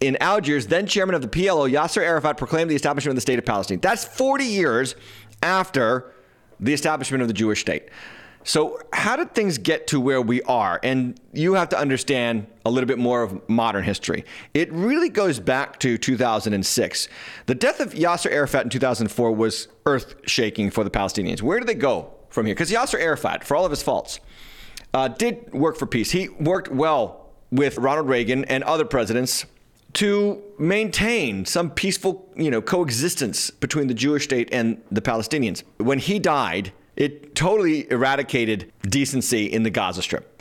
[0.00, 3.38] in Algiers, then chairman of the PLO, Yasser Arafat proclaimed the establishment of the state
[3.38, 3.78] of Palestine.
[3.78, 4.96] That's 40 years
[5.44, 6.12] after
[6.58, 7.88] the establishment of the Jewish state.
[8.44, 10.80] So, how did things get to where we are?
[10.82, 14.24] And you have to understand a little bit more of modern history.
[14.52, 17.08] It really goes back to 2006.
[17.46, 21.40] The death of Yasser Arafat in 2004 was earth shaking for the Palestinians.
[21.40, 22.54] Where do they go from here?
[22.54, 24.18] Because Yasser Arafat, for all of his faults,
[24.92, 26.10] uh, did work for peace.
[26.10, 29.46] He worked well with Ronald Reagan and other presidents
[29.94, 35.62] to maintain some peaceful, you know, coexistence between the Jewish state and the Palestinians.
[35.76, 36.72] When he died,
[37.02, 40.40] it totally eradicated decency in the Gaza Strip.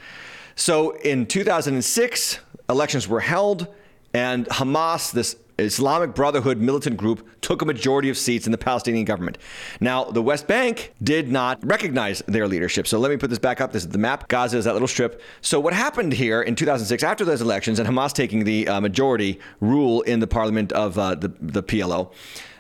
[0.55, 3.67] So in 2006, elections were held,
[4.13, 9.05] and Hamas, this Islamic Brotherhood militant group took a majority of seats in the Palestinian
[9.05, 9.39] government.
[9.79, 12.85] Now, the West Bank did not recognize their leadership.
[12.85, 13.71] So let me put this back up.
[13.71, 14.27] This is the map.
[14.27, 15.19] Gaza is that little strip.
[15.41, 19.39] So what happened here in 2006 after those elections and Hamas taking the uh, majority
[19.61, 22.11] rule in the parliament of uh, the, the PLO,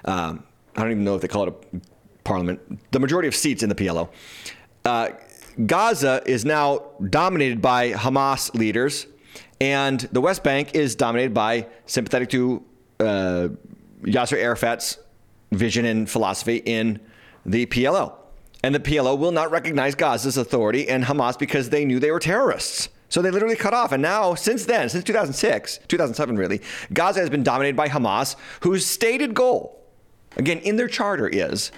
[0.05, 0.43] um,
[0.75, 1.90] I don't even know if they call it a
[2.23, 4.09] parliament, the majority of seats in the PLO.
[4.85, 5.09] Uh,
[5.65, 9.07] Gaza is now dominated by Hamas leaders,
[9.59, 12.63] and the West Bank is dominated by sympathetic to
[12.99, 13.49] uh,
[14.03, 14.97] Yasser Arafat's
[15.51, 16.99] vision and philosophy in
[17.45, 18.13] the PLO.
[18.63, 22.19] And the PLO will not recognize Gaza's authority and Hamas because they knew they were
[22.19, 22.89] terrorists.
[23.09, 23.91] So they literally cut off.
[23.91, 26.61] And now, since then, since 2006, 2007 really,
[26.93, 29.83] Gaza has been dominated by Hamas, whose stated goal,
[30.37, 31.71] again, in their charter is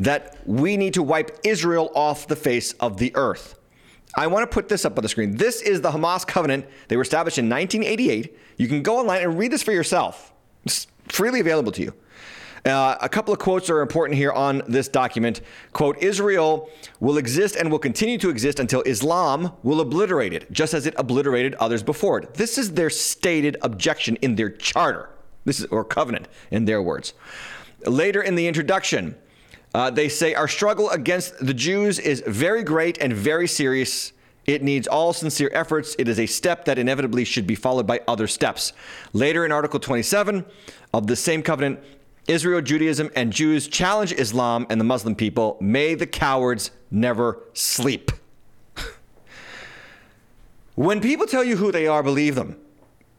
[0.00, 3.58] that we need to wipe Israel off the face of the earth.
[4.16, 5.36] I want to put this up on the screen.
[5.36, 6.66] This is the Hamas covenant.
[6.88, 8.36] They were established in 1988.
[8.56, 10.32] You can go online and read this for yourself.
[10.64, 11.94] It's freely available to you.
[12.64, 15.40] Uh, a couple of quotes are important here on this document.
[15.72, 20.74] Quote Israel will exist and will continue to exist until Islam will obliterate it, just
[20.74, 22.34] as it obliterated others before it.
[22.34, 25.08] This is their stated objection in their charter.
[25.44, 27.14] This is, or covenant, in their words.
[27.86, 29.16] Later in the introduction,
[29.74, 34.12] uh, they say our struggle against the Jews is very great and very serious.
[34.46, 35.94] It needs all sincere efforts.
[35.98, 38.72] It is a step that inevitably should be followed by other steps.
[39.12, 40.44] Later in Article 27
[40.92, 41.78] of the same covenant,
[42.26, 45.56] Israel, Judaism, and Jews challenge Islam and the Muslim people.
[45.60, 48.10] May the cowards never sleep.
[50.74, 52.56] when people tell you who they are, believe them.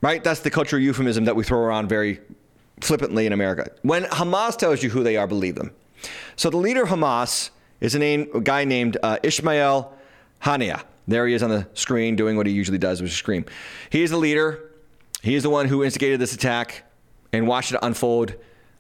[0.02, 0.24] Right?
[0.24, 2.20] That's the cultural euphemism that we throw around very
[2.82, 3.70] flippantly in America.
[3.84, 5.72] When Hamas tells you who they are, believe them.
[6.36, 9.94] So the leader of Hamas is a, name, a guy named uh, Ismail
[10.44, 10.84] Haniyeh.
[11.08, 13.46] There he is on the screen doing what he usually does, which is scream.
[13.90, 14.72] He is the leader.
[15.22, 16.84] He is the one who instigated this attack
[17.34, 18.36] and watched it unfold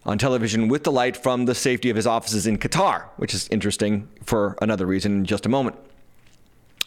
[0.05, 3.47] on television with the light from the safety of his offices in Qatar, which is
[3.49, 5.75] interesting for another reason in just a moment.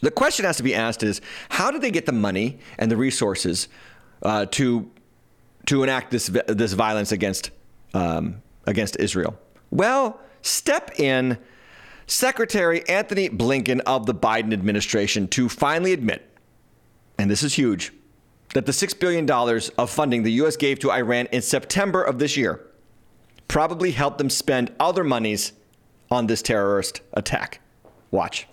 [0.01, 2.97] The question has to be asked is how did they get the money and the
[2.97, 3.69] resources
[4.23, 4.91] uh, to
[5.67, 7.51] to enact this this violence against
[7.95, 9.39] um, against Israel?
[9.75, 11.37] Well, step in
[12.07, 16.31] Secretary Antony Blinken of the Biden administration to finally admit,
[17.19, 17.93] and this is huge,
[18.55, 19.29] that the $6 billion
[19.77, 20.57] of funding the U.S.
[20.57, 22.65] gave to Iran in September of this year
[23.49, 25.53] probably helped them spend other monies
[26.09, 27.61] on this terrorist attack.
[28.13, 28.47] Watch.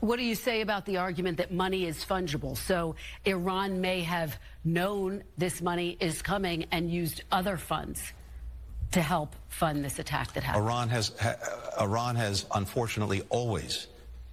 [0.00, 2.56] What do you say about the argument that money is fungible?
[2.56, 8.14] So Iran may have known this money is coming and used other funds
[8.92, 10.64] to help fund this attack that happened?
[10.64, 11.34] Iran has, ha,
[11.80, 13.88] Iran has unfortunately always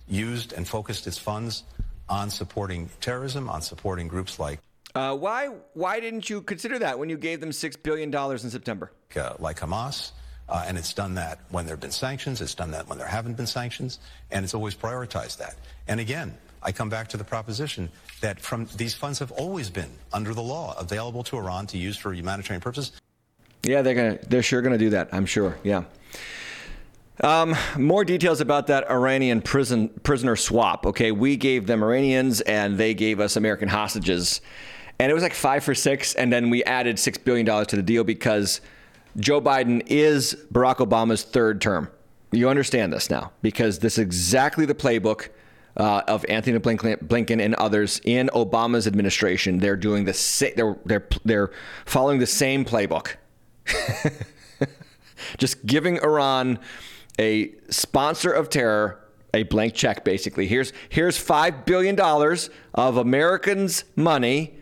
[0.08, 1.64] used and focused its funds
[2.08, 4.60] on supporting terrorism, on supporting groups like.
[4.96, 8.50] Uh, why why didn't you consider that when you gave them six billion dollars in
[8.50, 8.92] September?
[9.16, 10.12] Uh, like Hamas,
[10.50, 12.42] uh, and it's done that when there have been sanctions.
[12.42, 14.00] It's done that when there haven't been sanctions,
[14.32, 15.56] and it's always prioritized that.
[15.88, 17.90] And again, I come back to the proposition
[18.22, 21.96] that from these funds have always been under the law available to Iran to use
[21.96, 22.92] for humanitarian purposes.
[23.64, 24.20] Yeah, they're gonna.
[24.28, 25.10] They're sure gonna do that.
[25.12, 25.58] I'm sure.
[25.64, 25.84] Yeah.
[27.22, 30.86] Um, more details about that Iranian prison prisoner swap.
[30.86, 34.40] Okay, we gave them Iranians, and they gave us American hostages,
[35.00, 36.16] and it was like five for six.
[36.16, 38.62] And then we added six billion dollars to the deal because
[39.18, 41.90] Joe Biden is Barack Obama's third term.
[42.32, 45.30] You understand this now because this is exactly the playbook.
[45.78, 51.08] Uh, of Antony Blinken and others in Obama's administration, they're doing the sa- they're they're
[51.24, 51.52] they're
[51.86, 53.16] following the same playbook.
[55.38, 56.60] Just giving Iran
[57.20, 59.00] a sponsor of terror
[59.34, 60.48] a blank check basically.
[60.48, 64.56] Here's here's 5 billion dollars of Americans' money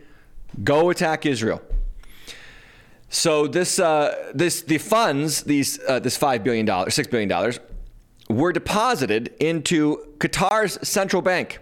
[0.62, 1.62] go attack Israel.
[3.08, 7.60] So this uh, this the funds these uh, this 5 billion dollars 6 billion dollars
[8.28, 11.60] were deposited into Qatar's central bank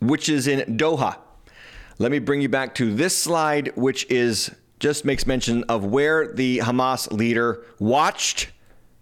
[0.00, 1.16] which is in Doha.
[1.98, 4.50] Let me bring you back to this slide which is
[4.84, 8.50] just makes mention of where the Hamas leader watched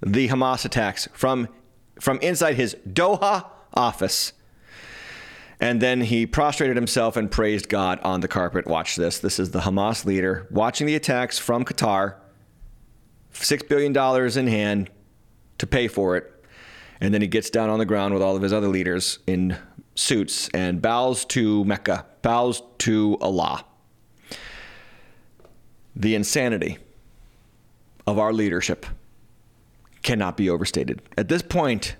[0.00, 1.48] the Hamas attacks from
[1.98, 4.32] from inside his Doha office.
[5.58, 8.68] And then he prostrated himself and praised God on the carpet.
[8.68, 9.18] Watch this.
[9.18, 12.14] This is the Hamas leader watching the attacks from Qatar,
[13.32, 14.88] $6 billion in hand
[15.58, 16.32] to pay for it.
[17.00, 19.56] And then he gets down on the ground with all of his other leaders in
[19.96, 23.64] suits and bows to Mecca, bows to Allah.
[25.94, 26.78] The insanity
[28.06, 28.86] of our leadership
[30.02, 31.02] cannot be overstated.
[31.16, 31.96] At this point,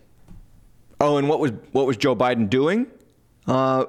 [1.00, 2.86] oh, and what was what was Joe Biden doing?
[3.46, 3.86] Uh,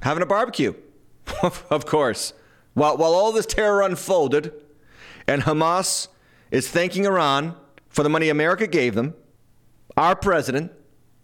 [0.00, 0.74] having a barbecue,
[1.42, 2.32] of course.
[2.74, 4.52] While while all this terror unfolded,
[5.26, 6.08] and Hamas
[6.50, 7.54] is thanking Iran
[7.88, 9.14] for the money America gave them,
[9.96, 10.72] our president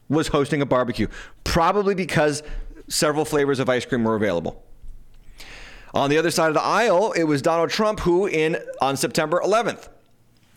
[0.09, 1.07] was hosting a barbecue,
[1.45, 2.43] probably because
[2.89, 4.65] several flavors of ice cream were available.
[5.93, 9.41] On the other side of the aisle, it was Donald Trump who, in on September
[9.45, 9.89] 11th,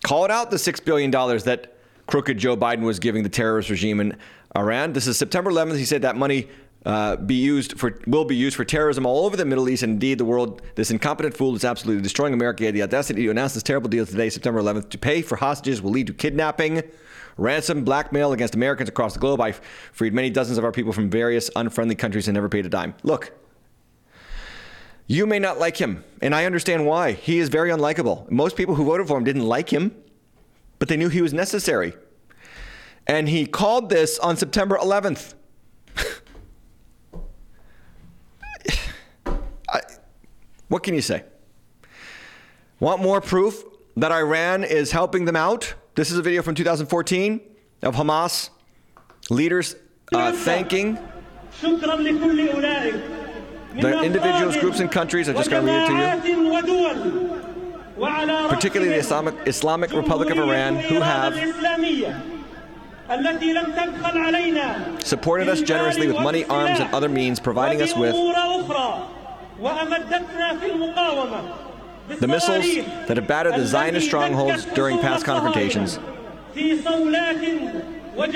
[0.04, 1.76] called out the $6 billion that
[2.06, 4.18] crooked Joe Biden was giving the terrorist regime in
[4.56, 4.94] Iran.
[4.94, 5.78] This is September 11th.
[5.78, 6.48] He said that money
[6.86, 9.94] uh, be used for will be used for terrorism all over the Middle East and
[9.94, 10.62] indeed the world.
[10.76, 12.64] This incompetent fool is absolutely destroying America.
[12.64, 14.90] He had the audacity to announce this terrible deal today, September 11th.
[14.90, 16.84] To pay for hostages will lead to kidnapping,
[17.38, 19.40] ransom, blackmail against Americans across the globe.
[19.40, 19.54] I
[19.94, 22.96] freed many dozens of our people from various unfriendly countries and never paid a dime.
[23.04, 23.32] Look,
[25.08, 27.12] you may not like him, and I understand why.
[27.12, 28.30] He is very unlikable.
[28.32, 29.96] Most people who voted for him didn't like him,
[30.80, 31.94] but they knew he was necessary.
[33.06, 35.34] And he called this on September 11th.
[39.26, 39.82] I,
[40.70, 41.24] what can you say?
[42.80, 43.64] Want more proof
[43.98, 45.74] that Iran is helping them out?
[45.96, 47.42] This is a video from 2014
[47.82, 48.50] of Hamas
[49.30, 49.76] leaders
[50.14, 50.98] uh, thanking
[53.82, 55.28] the individuals, groups, and countries.
[55.30, 55.88] I'm just going to read it
[56.24, 56.36] to you.
[58.50, 61.34] Particularly the Islamic, Islamic Republic of Iran, who have
[65.04, 68.14] supported us generously with money, arms, and other means, providing us with
[72.20, 72.66] the missiles
[73.08, 76.00] that have battered the Zionist strongholds during past confrontations
[78.16, 78.32] with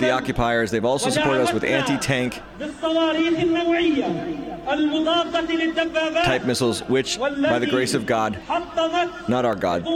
[0.00, 0.70] the occupiers.
[0.70, 2.40] They've also supported us with anti-tank
[6.24, 8.38] type missiles, which, by the grace of God,
[9.28, 9.90] not our God, the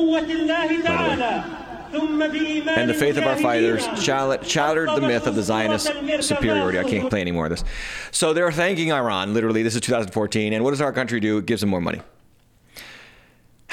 [2.76, 5.86] and the faith of our fighters shattered the myth of the Zionist
[6.20, 6.80] superiority.
[6.80, 7.62] I can't play any more of this.
[8.11, 9.62] So they're thanking Iran, literally.
[9.62, 10.53] This is 2014.
[10.53, 11.38] And what does our country do?
[11.38, 12.01] It gives them more money.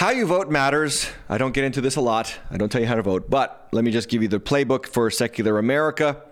[0.02, 1.08] How you vote matters.
[1.30, 2.36] I don't get into this a lot.
[2.50, 4.88] I don't tell you how to vote, but let me just give you the playbook
[4.88, 6.24] for secular America.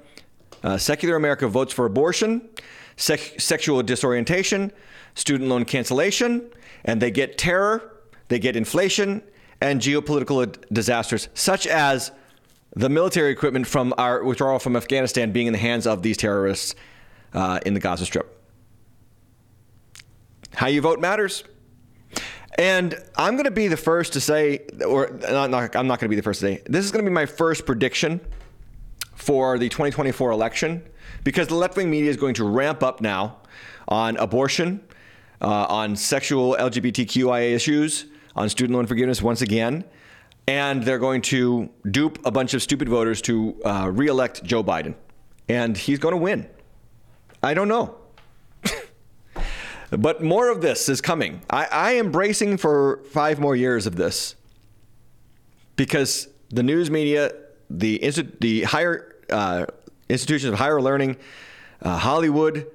[0.63, 2.49] Uh, secular America votes for abortion,
[2.97, 4.71] sec- sexual disorientation,
[5.13, 6.49] student loan cancellation,
[6.83, 7.95] and they get terror,
[8.29, 9.21] they get inflation,
[9.61, 12.11] and geopolitical disasters, such as
[12.75, 16.73] the military equipment from our withdrawal from Afghanistan being in the hands of these terrorists
[17.35, 18.35] uh, in the Gaza Strip.
[20.55, 21.43] How you vote matters.
[22.59, 26.07] And I'm going to be the first to say, or not, not, I'm not going
[26.07, 28.19] to be the first to say, this is going to be my first prediction
[29.15, 30.83] for the 2024 election
[31.23, 33.37] because the left wing media is going to ramp up now
[33.87, 34.81] on abortion,
[35.39, 39.85] uh, on sexual LGBTQIA issues, on student loan forgiveness once again.
[40.45, 44.95] And they're going to dupe a bunch of stupid voters to uh, reelect Joe Biden.
[45.47, 46.49] And he's going to win.
[47.41, 47.95] I don't know.
[49.91, 51.41] But more of this is coming.
[51.49, 54.35] I, I am bracing for five more years of this
[55.75, 57.33] because the news media,
[57.69, 57.97] the
[58.39, 59.65] the higher uh,
[60.07, 61.17] institutions of higher learning,
[61.81, 62.67] uh, Hollywood,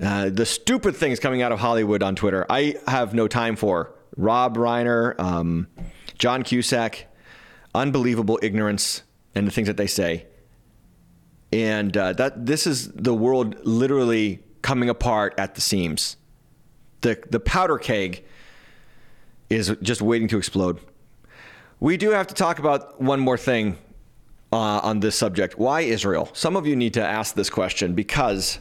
[0.00, 3.92] uh, the stupid things coming out of Hollywood on Twitter, I have no time for.
[4.16, 5.68] Rob Reiner, um,
[6.18, 7.06] John Cusack,
[7.74, 9.02] unbelievable ignorance
[9.34, 10.26] and the things that they say.
[11.52, 16.16] And uh, that this is the world literally coming apart at the seams
[17.02, 18.24] the, the powder keg
[19.50, 20.80] is just waiting to explode.
[21.80, 23.76] We do have to talk about one more thing
[24.52, 25.58] uh, on this subject.
[25.58, 26.28] Why Israel?
[26.32, 28.60] Some of you need to ask this question because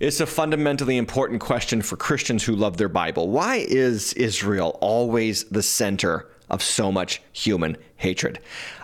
[0.00, 3.28] it's a fundamentally important question for Christians who love their Bible.
[3.28, 8.40] Why is Israel always the center of so much human hatred?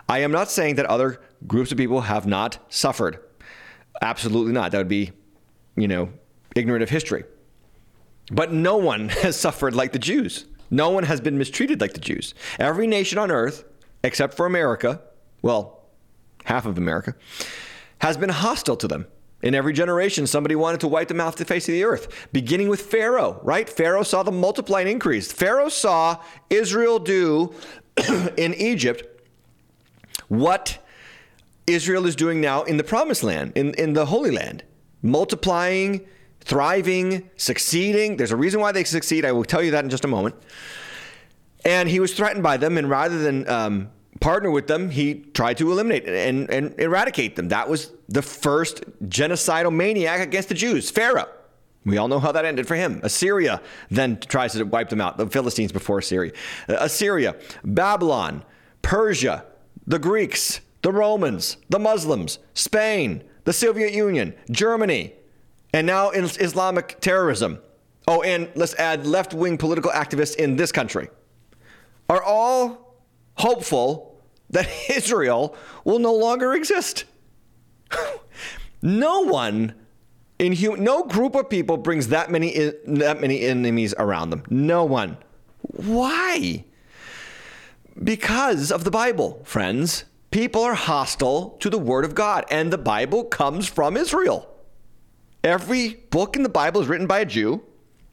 [0.09, 3.19] I am not saying that other groups of people have not suffered.
[4.01, 4.71] Absolutely not.
[4.71, 5.11] That would be,
[5.75, 6.09] you know,
[6.55, 7.23] ignorant of history.
[8.31, 10.45] But no one has suffered like the Jews.
[10.71, 12.33] No one has been mistreated like the Jews.
[12.59, 13.63] Every nation on earth,
[14.03, 15.01] except for America,
[15.41, 15.83] well,
[16.45, 17.15] half of America,
[17.99, 19.07] has been hostile to them.
[19.41, 22.67] In every generation, somebody wanted to wipe them off the face of the earth, beginning
[22.67, 23.69] with Pharaoh, right?
[23.69, 25.31] Pharaoh saw the multiplying increase.
[25.31, 26.17] Pharaoh saw
[26.49, 27.53] Israel do
[28.37, 29.03] in Egypt
[30.29, 30.83] what
[31.67, 34.63] Israel is doing now in the promised land, in, in the Holy Land,
[35.01, 36.05] multiplying
[36.45, 38.17] thriving, succeeding.
[38.17, 39.25] There's a reason why they succeed.
[39.25, 40.35] I will tell you that in just a moment.
[41.65, 43.89] And he was threatened by them, and rather than um,
[44.21, 47.49] partner with them, he tried to eliminate and, and eradicate them.
[47.49, 51.27] That was the first genocidal maniac against the Jews, Pharaoh.
[51.83, 52.99] We all know how that ended for him.
[53.03, 56.31] Assyria then tries to wipe them out, the Philistines before Assyria.
[56.67, 58.43] Assyria, Babylon,
[58.81, 59.45] Persia,
[59.85, 65.13] the Greeks, the Romans, the Muslims, Spain, the Soviet Union, Germany,
[65.75, 67.59] and now in Islamic terrorism.
[68.07, 71.09] Oh, and let's add left wing political activists in this country
[72.09, 72.95] are all
[73.33, 74.21] hopeful
[74.51, 77.03] that Israel will no longer exist.
[78.81, 79.73] no one
[80.39, 84.43] in human, no group of people brings that many that many enemies around them.
[84.49, 85.17] No one.
[85.61, 86.63] Why?
[88.01, 90.05] Because of the Bible, friends.
[90.31, 94.54] People are hostile to the word of God, and the Bible comes from Israel.
[95.45, 97.61] Every book in the Bible is written by a Jew.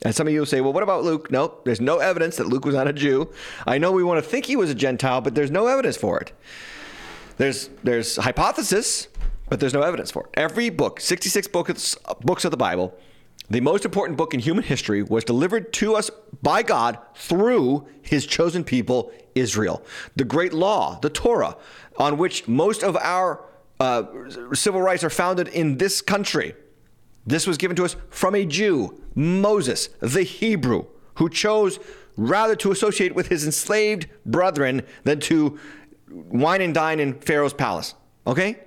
[0.03, 1.31] And some of you will say, well, what about Luke?
[1.31, 3.33] No, there's no evidence that Luke was not a Jew.
[3.67, 6.21] I know we want to think he was a Gentile, but there's no evidence for
[6.21, 6.33] it.
[7.39, 9.09] There's there's hypothesis,
[9.49, 10.29] but there's no evidence for it.
[10.35, 12.99] Every book, 66 books, books of the Bible,
[13.49, 16.11] the most important book in human history, was delivered to us
[16.43, 19.83] by God through his chosen people, Israel.
[20.17, 21.57] The great law, the Torah,
[21.97, 23.43] on which most of our
[23.81, 24.05] uh,
[24.53, 26.55] civil rights are founded in this country.
[27.27, 31.79] This was given to us from a Jew, Moses, the Hebrew, who chose
[32.17, 35.59] rather to associate with his enslaved brethren than to
[36.09, 37.95] wine and dine in Pharaoh's palace.
[38.27, 38.59] Okay?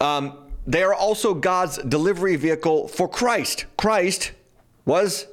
[0.00, 3.66] Um, they are also God's delivery vehicle for Christ.
[3.76, 4.32] Christ
[4.84, 5.26] was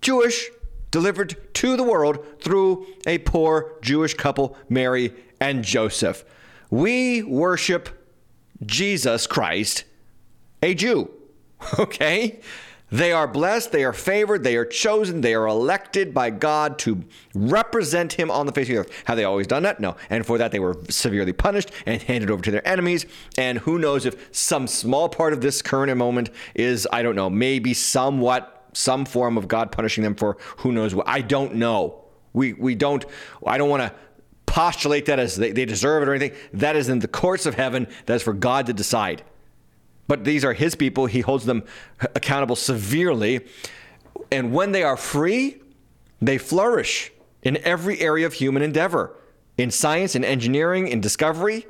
[0.00, 0.48] Jewish,
[0.90, 6.24] delivered to the world through a poor Jewish couple, Mary and Joseph.
[6.70, 7.88] We worship
[8.64, 9.84] Jesus Christ,
[10.62, 11.10] a Jew.
[11.78, 12.40] Okay?
[12.92, 17.04] They are blessed, they are favored, they are chosen, they are elected by God to
[17.34, 19.02] represent Him on the face of the earth.
[19.04, 19.78] Have they always done that?
[19.78, 19.96] No.
[20.10, 23.06] And for that, they were severely punished and handed over to their enemies.
[23.38, 27.30] And who knows if some small part of this current moment is, I don't know,
[27.30, 31.08] maybe somewhat some form of God punishing them for who knows what.
[31.08, 32.04] I don't know.
[32.32, 33.04] We, we don't,
[33.46, 33.94] I don't want to
[34.46, 36.36] postulate that as they, they deserve it or anything.
[36.54, 37.86] That is in the courts of heaven.
[38.06, 39.22] That is for God to decide
[40.10, 41.06] but these are his people.
[41.06, 41.62] He holds them
[42.00, 43.46] accountable severely.
[44.32, 45.62] And when they are free,
[46.20, 47.12] they flourish
[47.44, 49.16] in every area of human endeavor
[49.56, 51.64] in science, in engineering, in discovery.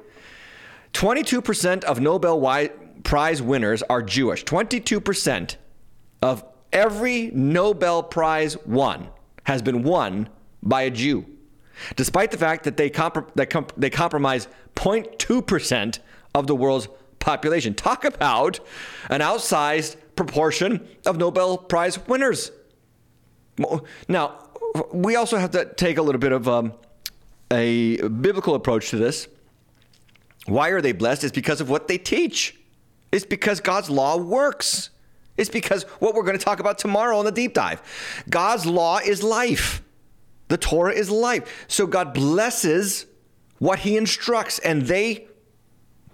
[0.95, 2.71] 22% of Nobel
[3.03, 4.43] Prize winners are Jewish.
[4.47, 5.57] 22%
[6.23, 9.11] of every Nobel Prize won
[9.45, 10.31] has been won
[10.63, 11.27] by a Jew,
[11.95, 13.37] despite the fact that they, comp-
[13.77, 15.99] they compromise 0.2%
[16.35, 16.89] of the world's
[17.21, 17.75] population.
[17.75, 18.59] Talk about
[19.09, 22.51] an outsized proportion of Nobel Prize winners.
[24.09, 24.39] Now,
[24.93, 26.73] we also have to take a little bit of um,
[27.51, 29.29] a biblical approach to this.
[30.47, 31.25] Why are they blessed?
[31.25, 32.59] It's because of what they teach.
[33.13, 34.91] It's because God's law works.
[35.37, 37.83] It's because what we're going to talk about tomorrow on the deep dive.
[38.29, 39.83] God's law is life.
[40.49, 41.65] The Torah is life.
[41.69, 43.07] So God blesses
[43.59, 45.29] what he instructs, and they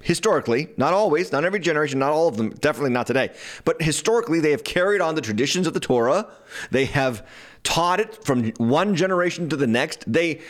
[0.07, 3.28] historically, not always, not every generation, not all of them, definitely not today,
[3.64, 6.28] but historically, they have carried on the traditions of the Torah.
[6.70, 7.26] They have
[7.64, 10.04] taught it from one generation to the next.
[10.11, 10.42] They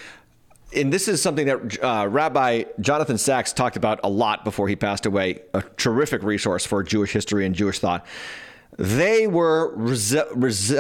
[0.75, 4.77] and this is something that uh, Rabbi Jonathan Sacks talked about a lot before he
[4.77, 8.05] passed away, a terrific resource for Jewish history and Jewish thought.
[8.77, 10.75] They were res- res-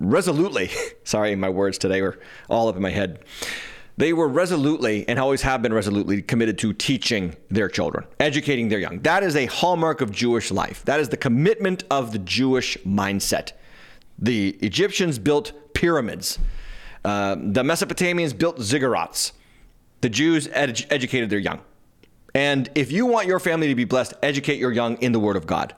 [0.00, 0.70] resolutely,
[1.04, 2.18] sorry, my words today were
[2.50, 3.20] all up in my head
[3.96, 8.78] they were resolutely and always have been resolutely committed to teaching their children, educating their
[8.78, 9.00] young.
[9.00, 10.84] That is a hallmark of Jewish life.
[10.84, 13.52] That is the commitment of the Jewish mindset.
[14.18, 16.38] The Egyptians built pyramids.
[17.04, 19.32] Uh, the Mesopotamians built ziggurats.
[20.00, 21.60] The Jews ed- educated their young.
[22.34, 25.36] And if you want your family to be blessed, educate your young in the Word
[25.36, 25.74] of God.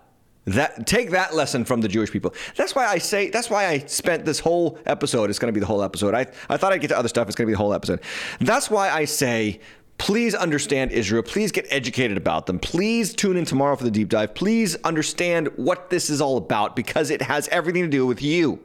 [0.47, 2.35] That take that lesson from the Jewish people.
[2.57, 3.31] That's why I say.
[3.31, 5.31] That's why I spent this whole episode.
[5.31, 6.15] It's going to be the whole episode.
[6.15, 7.29] I I thought I'd get to other stuff.
[7.29, 8.01] It's going to be the whole episode.
[8.41, 9.61] That's why I say.
[9.97, 11.23] Please understand Israel.
[11.23, 12.59] Please get educated about them.
[12.59, 14.35] Please tune in tomorrow for the deep dive.
[14.35, 18.59] Please understand what this is all about because it has everything to do with you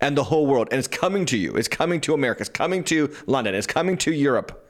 [0.00, 0.68] and the whole world.
[0.72, 1.54] And it's coming to you.
[1.54, 2.40] It's coming to America.
[2.40, 3.54] It's coming to London.
[3.54, 4.62] It's coming to Europe.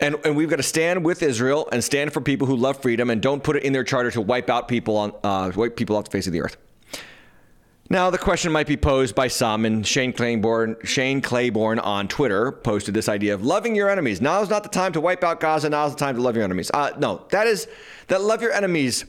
[0.00, 3.08] And, and we've got to stand with Israel and stand for people who love freedom
[3.08, 5.96] and don't put it in their charter to wipe out people on uh, wipe people
[5.96, 6.56] off the face of the earth.
[7.88, 12.50] Now the question might be posed by some, and Shane Claiborne, Shane Claiborne on Twitter
[12.50, 14.20] posted this idea of loving your enemies.
[14.20, 15.70] Now is not the time to wipe out Gaza.
[15.70, 16.70] Now is the time to love your enemies.
[16.74, 17.68] Uh, no, that is
[18.08, 19.04] that love your enemies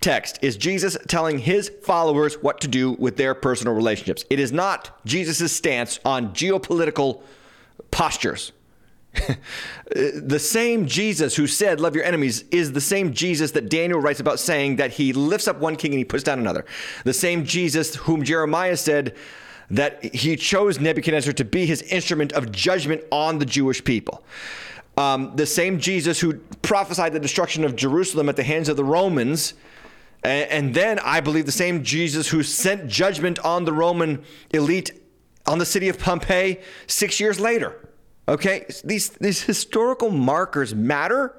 [0.00, 4.24] text is Jesus telling his followers what to do with their personal relationships.
[4.30, 7.22] It is not Jesus' stance on geopolitical
[7.90, 8.52] postures.
[9.94, 14.20] the same Jesus who said, Love your enemies, is the same Jesus that Daniel writes
[14.20, 16.64] about saying that he lifts up one king and he puts down another.
[17.04, 19.16] The same Jesus whom Jeremiah said
[19.70, 24.24] that he chose Nebuchadnezzar to be his instrument of judgment on the Jewish people.
[24.96, 28.84] Um, the same Jesus who prophesied the destruction of Jerusalem at the hands of the
[28.84, 29.54] Romans.
[30.22, 35.02] And, and then I believe the same Jesus who sent judgment on the Roman elite
[35.46, 37.85] on the city of Pompeii six years later.
[38.28, 41.34] Okay, these these historical markers matter.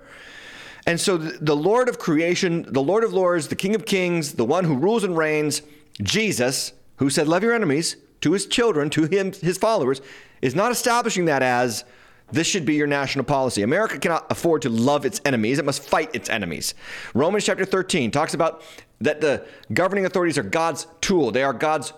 [0.85, 4.45] And so the Lord of creation, the Lord of lords, the King of kings, the
[4.45, 5.61] one who rules and reigns,
[6.01, 10.01] Jesus, who said, Love your enemies to his children, to him, his followers,
[10.41, 11.83] is not establishing that as
[12.31, 13.63] this should be your national policy.
[13.63, 16.73] America cannot afford to love its enemies, it must fight its enemies.
[17.13, 18.61] Romans chapter 13 talks about
[19.01, 21.93] that the governing authorities are God's tool, they are God's.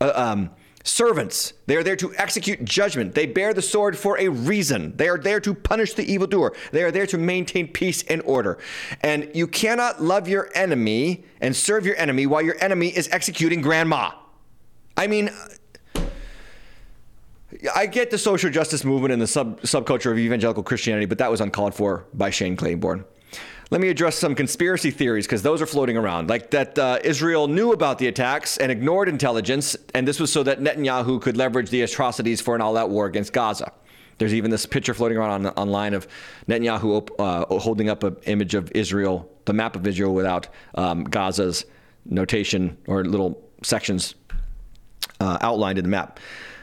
[0.00, 0.50] Uh, um,
[0.84, 1.54] servants.
[1.66, 3.14] They are there to execute judgment.
[3.14, 4.96] They bear the sword for a reason.
[4.96, 6.54] They are there to punish the evildoer.
[6.70, 8.58] They are there to maintain peace and order.
[9.00, 13.62] And you cannot love your enemy and serve your enemy while your enemy is executing
[13.62, 14.12] grandma.
[14.96, 15.30] I mean,
[17.74, 21.30] I get the social justice movement and the sub subculture of evangelical Christianity, but that
[21.30, 23.04] was uncalled for by Shane Claiborne.
[23.70, 27.48] Let me address some conspiracy theories because those are floating around, like that uh, Israel
[27.48, 31.70] knew about the attacks and ignored intelligence, and this was so that Netanyahu could leverage
[31.70, 33.72] the atrocities for an all-out war against Gaza.
[34.18, 36.06] There's even this picture floating around on, online of
[36.46, 41.64] Netanyahu uh, holding up an image of Israel, the map of Israel without um, Gaza's
[42.04, 44.14] notation or little sections
[45.20, 46.20] uh, outlined in the map.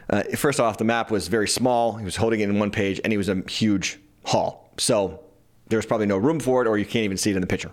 [0.10, 1.94] Uh, first off, the map was very small.
[1.94, 4.72] He was holding it in one page, and he was a huge hall.
[4.78, 5.22] So
[5.72, 7.72] there's probably no room for it, or you can't even see it in the picture.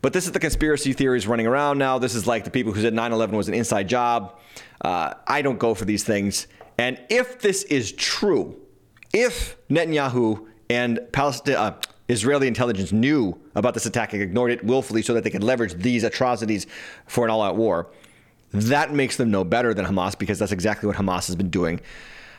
[0.00, 1.98] But this is the conspiracy theories running around now.
[1.98, 4.38] This is like the people who said 9 11 was an inside job.
[4.80, 6.46] Uh, I don't go for these things.
[6.78, 8.56] And if this is true,
[9.12, 15.02] if Netanyahu and Palestine, uh, Israeli intelligence knew about this attack and ignored it willfully
[15.02, 16.66] so that they could leverage these atrocities
[17.06, 17.88] for an all out war,
[18.52, 21.80] that makes them no better than Hamas because that's exactly what Hamas has been doing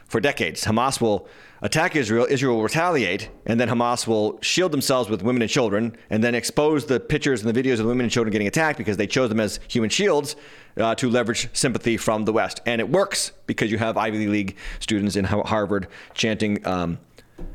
[0.10, 0.66] for decades.
[0.66, 1.28] Hamas will
[1.62, 5.95] attack Israel, Israel will retaliate, and then Hamas will shield themselves with women and children,
[6.10, 8.78] and then expose the pictures and the videos of the women and children getting attacked
[8.78, 10.36] because they chose them as human shields
[10.78, 12.60] uh, to leverage sympathy from the West.
[12.66, 16.97] And it works because you have Ivy League students in Harvard chanting um,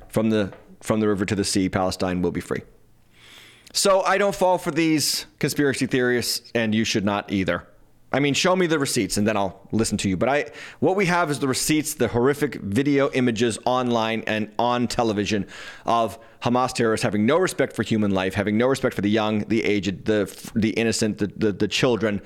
[0.09, 2.61] from the from the river to the sea, Palestine will be free.
[3.73, 7.67] So I don't fall for these conspiracy theorists, and you should not either.
[8.15, 10.17] I mean, show me the receipts and then I'll listen to you.
[10.17, 10.47] But I,
[10.79, 15.49] what we have is the receipts, the horrific video images online and on television
[15.85, 19.41] of Hamas terrorists having no respect for human life, having no respect for the young,
[19.49, 22.23] the aged, the the innocent, the the, the children,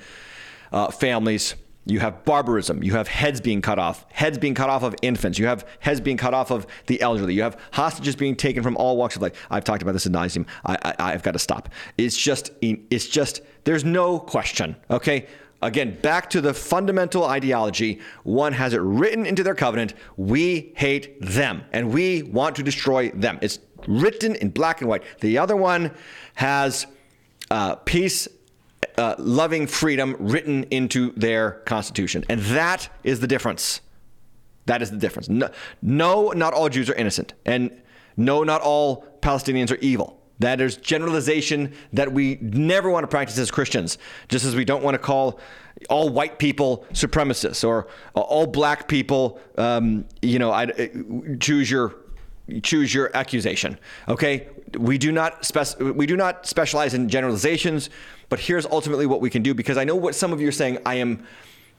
[0.71, 1.55] uh, families.
[1.85, 2.83] You have barbarism.
[2.83, 5.39] You have heads being cut off, heads being cut off of infants.
[5.39, 7.33] You have heads being cut off of the elderly.
[7.33, 9.47] You have hostages being taken from all walks of life.
[9.49, 10.45] I've talked about this in nauseam.
[10.63, 11.69] I, I, I've got to stop.
[11.97, 13.41] It's just, it's just.
[13.63, 14.75] There's no question.
[14.91, 15.25] Okay,
[15.61, 17.99] Again, back to the fundamental ideology.
[18.23, 23.09] One has it written into their covenant we hate them and we want to destroy
[23.09, 23.39] them.
[23.41, 25.03] It's written in black and white.
[25.19, 25.91] The other one
[26.35, 26.87] has
[27.51, 28.27] uh, peace,
[28.97, 32.23] uh, loving freedom written into their constitution.
[32.29, 33.81] And that is the difference.
[34.65, 35.27] That is the difference.
[35.27, 35.49] No,
[35.81, 37.33] no, not all Jews are innocent.
[37.45, 37.81] And
[38.15, 40.18] no, not all Palestinians are evil.
[40.39, 43.97] That is generalization that we never want to practice as Christians,
[44.29, 45.39] just as we don't want to call
[45.89, 50.91] all white people supremacists or all black people, um, you know, I,
[51.39, 51.95] choose your
[52.63, 53.77] choose your accusation.
[54.07, 57.89] Okay, we do not spec- we do not specialize in generalizations,
[58.29, 60.53] but here's ultimately what we can do because I know what some of you are
[60.53, 60.79] saying.
[60.85, 61.25] I am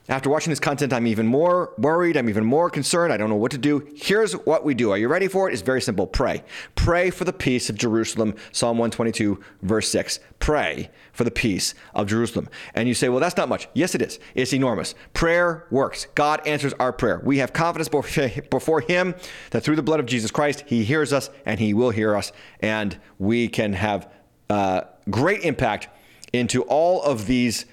[0.08, 2.16] after watching this content, I'm even more worried.
[2.16, 3.12] I'm even more concerned.
[3.12, 3.86] I don't know what to do.
[3.94, 4.90] Here's what we do.
[4.90, 5.52] Are you ready for it?
[5.52, 6.06] It's very simple.
[6.06, 6.42] Pray.
[6.74, 8.34] Pray for the peace of Jerusalem.
[8.50, 10.18] Psalm 122, verse 6.
[10.40, 12.48] Pray for the peace of Jerusalem.
[12.74, 13.68] And you say, well, that's not much.
[13.72, 14.18] Yes, it is.
[14.34, 14.96] It's enormous.
[15.12, 16.08] Prayer works.
[16.16, 17.20] God answers our prayer.
[17.24, 19.14] We have confidence before Him
[19.50, 22.32] that through the blood of Jesus Christ, He hears us and He will hear us.
[22.58, 24.10] And we can have
[24.48, 25.88] uh, great impact
[26.32, 27.66] into all of these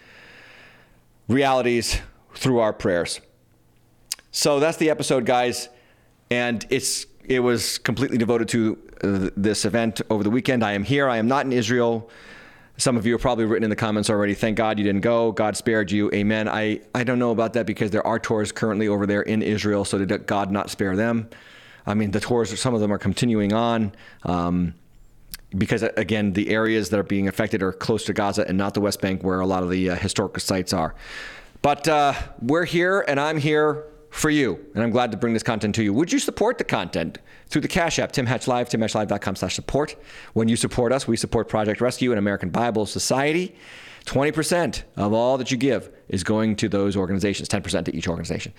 [1.27, 1.99] realities
[2.37, 3.19] through our prayers.
[4.31, 5.69] So that's the episode, guys,
[6.29, 10.63] and it's it was completely devoted to uh, this event over the weekend.
[10.63, 11.09] I am here.
[11.09, 12.09] I am not in Israel.
[12.77, 14.33] Some of you have probably written in the comments already.
[14.35, 15.31] Thank God you didn't go.
[15.31, 16.11] God spared you.
[16.13, 16.47] Amen.
[16.47, 19.83] I, I don't know about that because there are tours currently over there in Israel.
[19.83, 21.27] So did God not spare them?
[21.87, 23.93] I mean, the tours, some of them are continuing on.
[24.23, 24.75] Um,
[25.57, 28.81] because again, the areas that are being affected are close to Gaza and not the
[28.81, 30.93] West Bank, where a lot of the uh, historical sites are.
[31.61, 35.43] But uh, we're here, and I'm here, for you, and I'm glad to bring this
[35.43, 35.93] content to you.
[35.93, 39.95] Would you support the content through the Cash App, Tim Hatch Live, timhatchlive.com slash support.
[40.33, 43.55] When you support us, we support Project Rescue and American Bible Society.
[44.05, 48.53] 20% of all that you give is going to those organizations, 10% to each organization.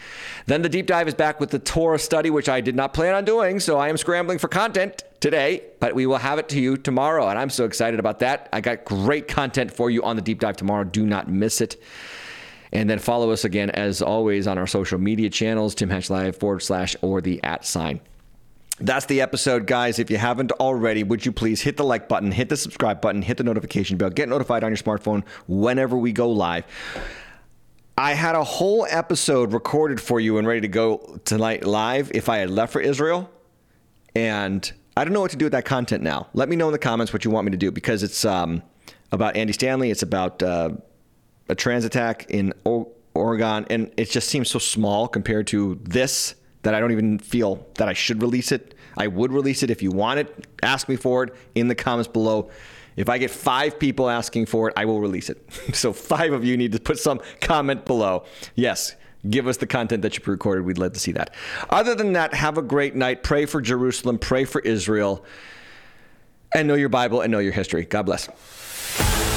[0.45, 3.15] Then the deep dive is back with the Torah study, which I did not plan
[3.15, 6.61] on doing, so I am scrambling for content today, but we will have it to
[6.61, 8.51] you tomorrow, and I'm so excited about that.
[8.53, 10.85] I got great content for you on the deep dive tomorrow.
[10.85, 11.81] Do not miss it.
[12.73, 16.37] And then follow us again, as always, on our social media channels, Tim Hatch Live
[16.37, 18.01] forward slash or the at sign.
[18.81, 19.99] That's the episode, guys.
[19.99, 23.23] If you haven't already, would you please hit the like button, hit the subscribe button,
[23.23, 26.65] hit the notification bell, get notified on your smartphone whenever we go live.
[27.97, 32.29] I had a whole episode recorded for you and ready to go tonight live if
[32.29, 33.29] I had left for Israel.
[34.15, 36.29] And I don't know what to do with that content now.
[36.33, 38.63] Let me know in the comments what you want me to do because it's um,
[39.11, 39.91] about Andy Stanley.
[39.91, 40.71] It's about uh,
[41.49, 43.67] a trans attack in o- Oregon.
[43.71, 47.89] And it just seems so small compared to this that I don't even feel that
[47.89, 48.75] I should release it.
[48.97, 50.47] I would release it if you want it.
[50.63, 52.51] Ask me for it in the comments below.
[52.97, 55.41] If I get five people asking for it, I will release it.
[55.73, 58.25] so five of you need to put some comment below.
[58.57, 58.97] Yes,
[59.31, 60.65] give us the content that you pre recorded.
[60.65, 61.33] We'd love to see that.
[61.71, 63.23] Other than that, have a great night.
[63.23, 64.19] Pray for Jerusalem.
[64.19, 65.25] Pray for Israel.
[66.53, 67.85] And know your Bible and know your history.
[67.85, 69.28] God bless.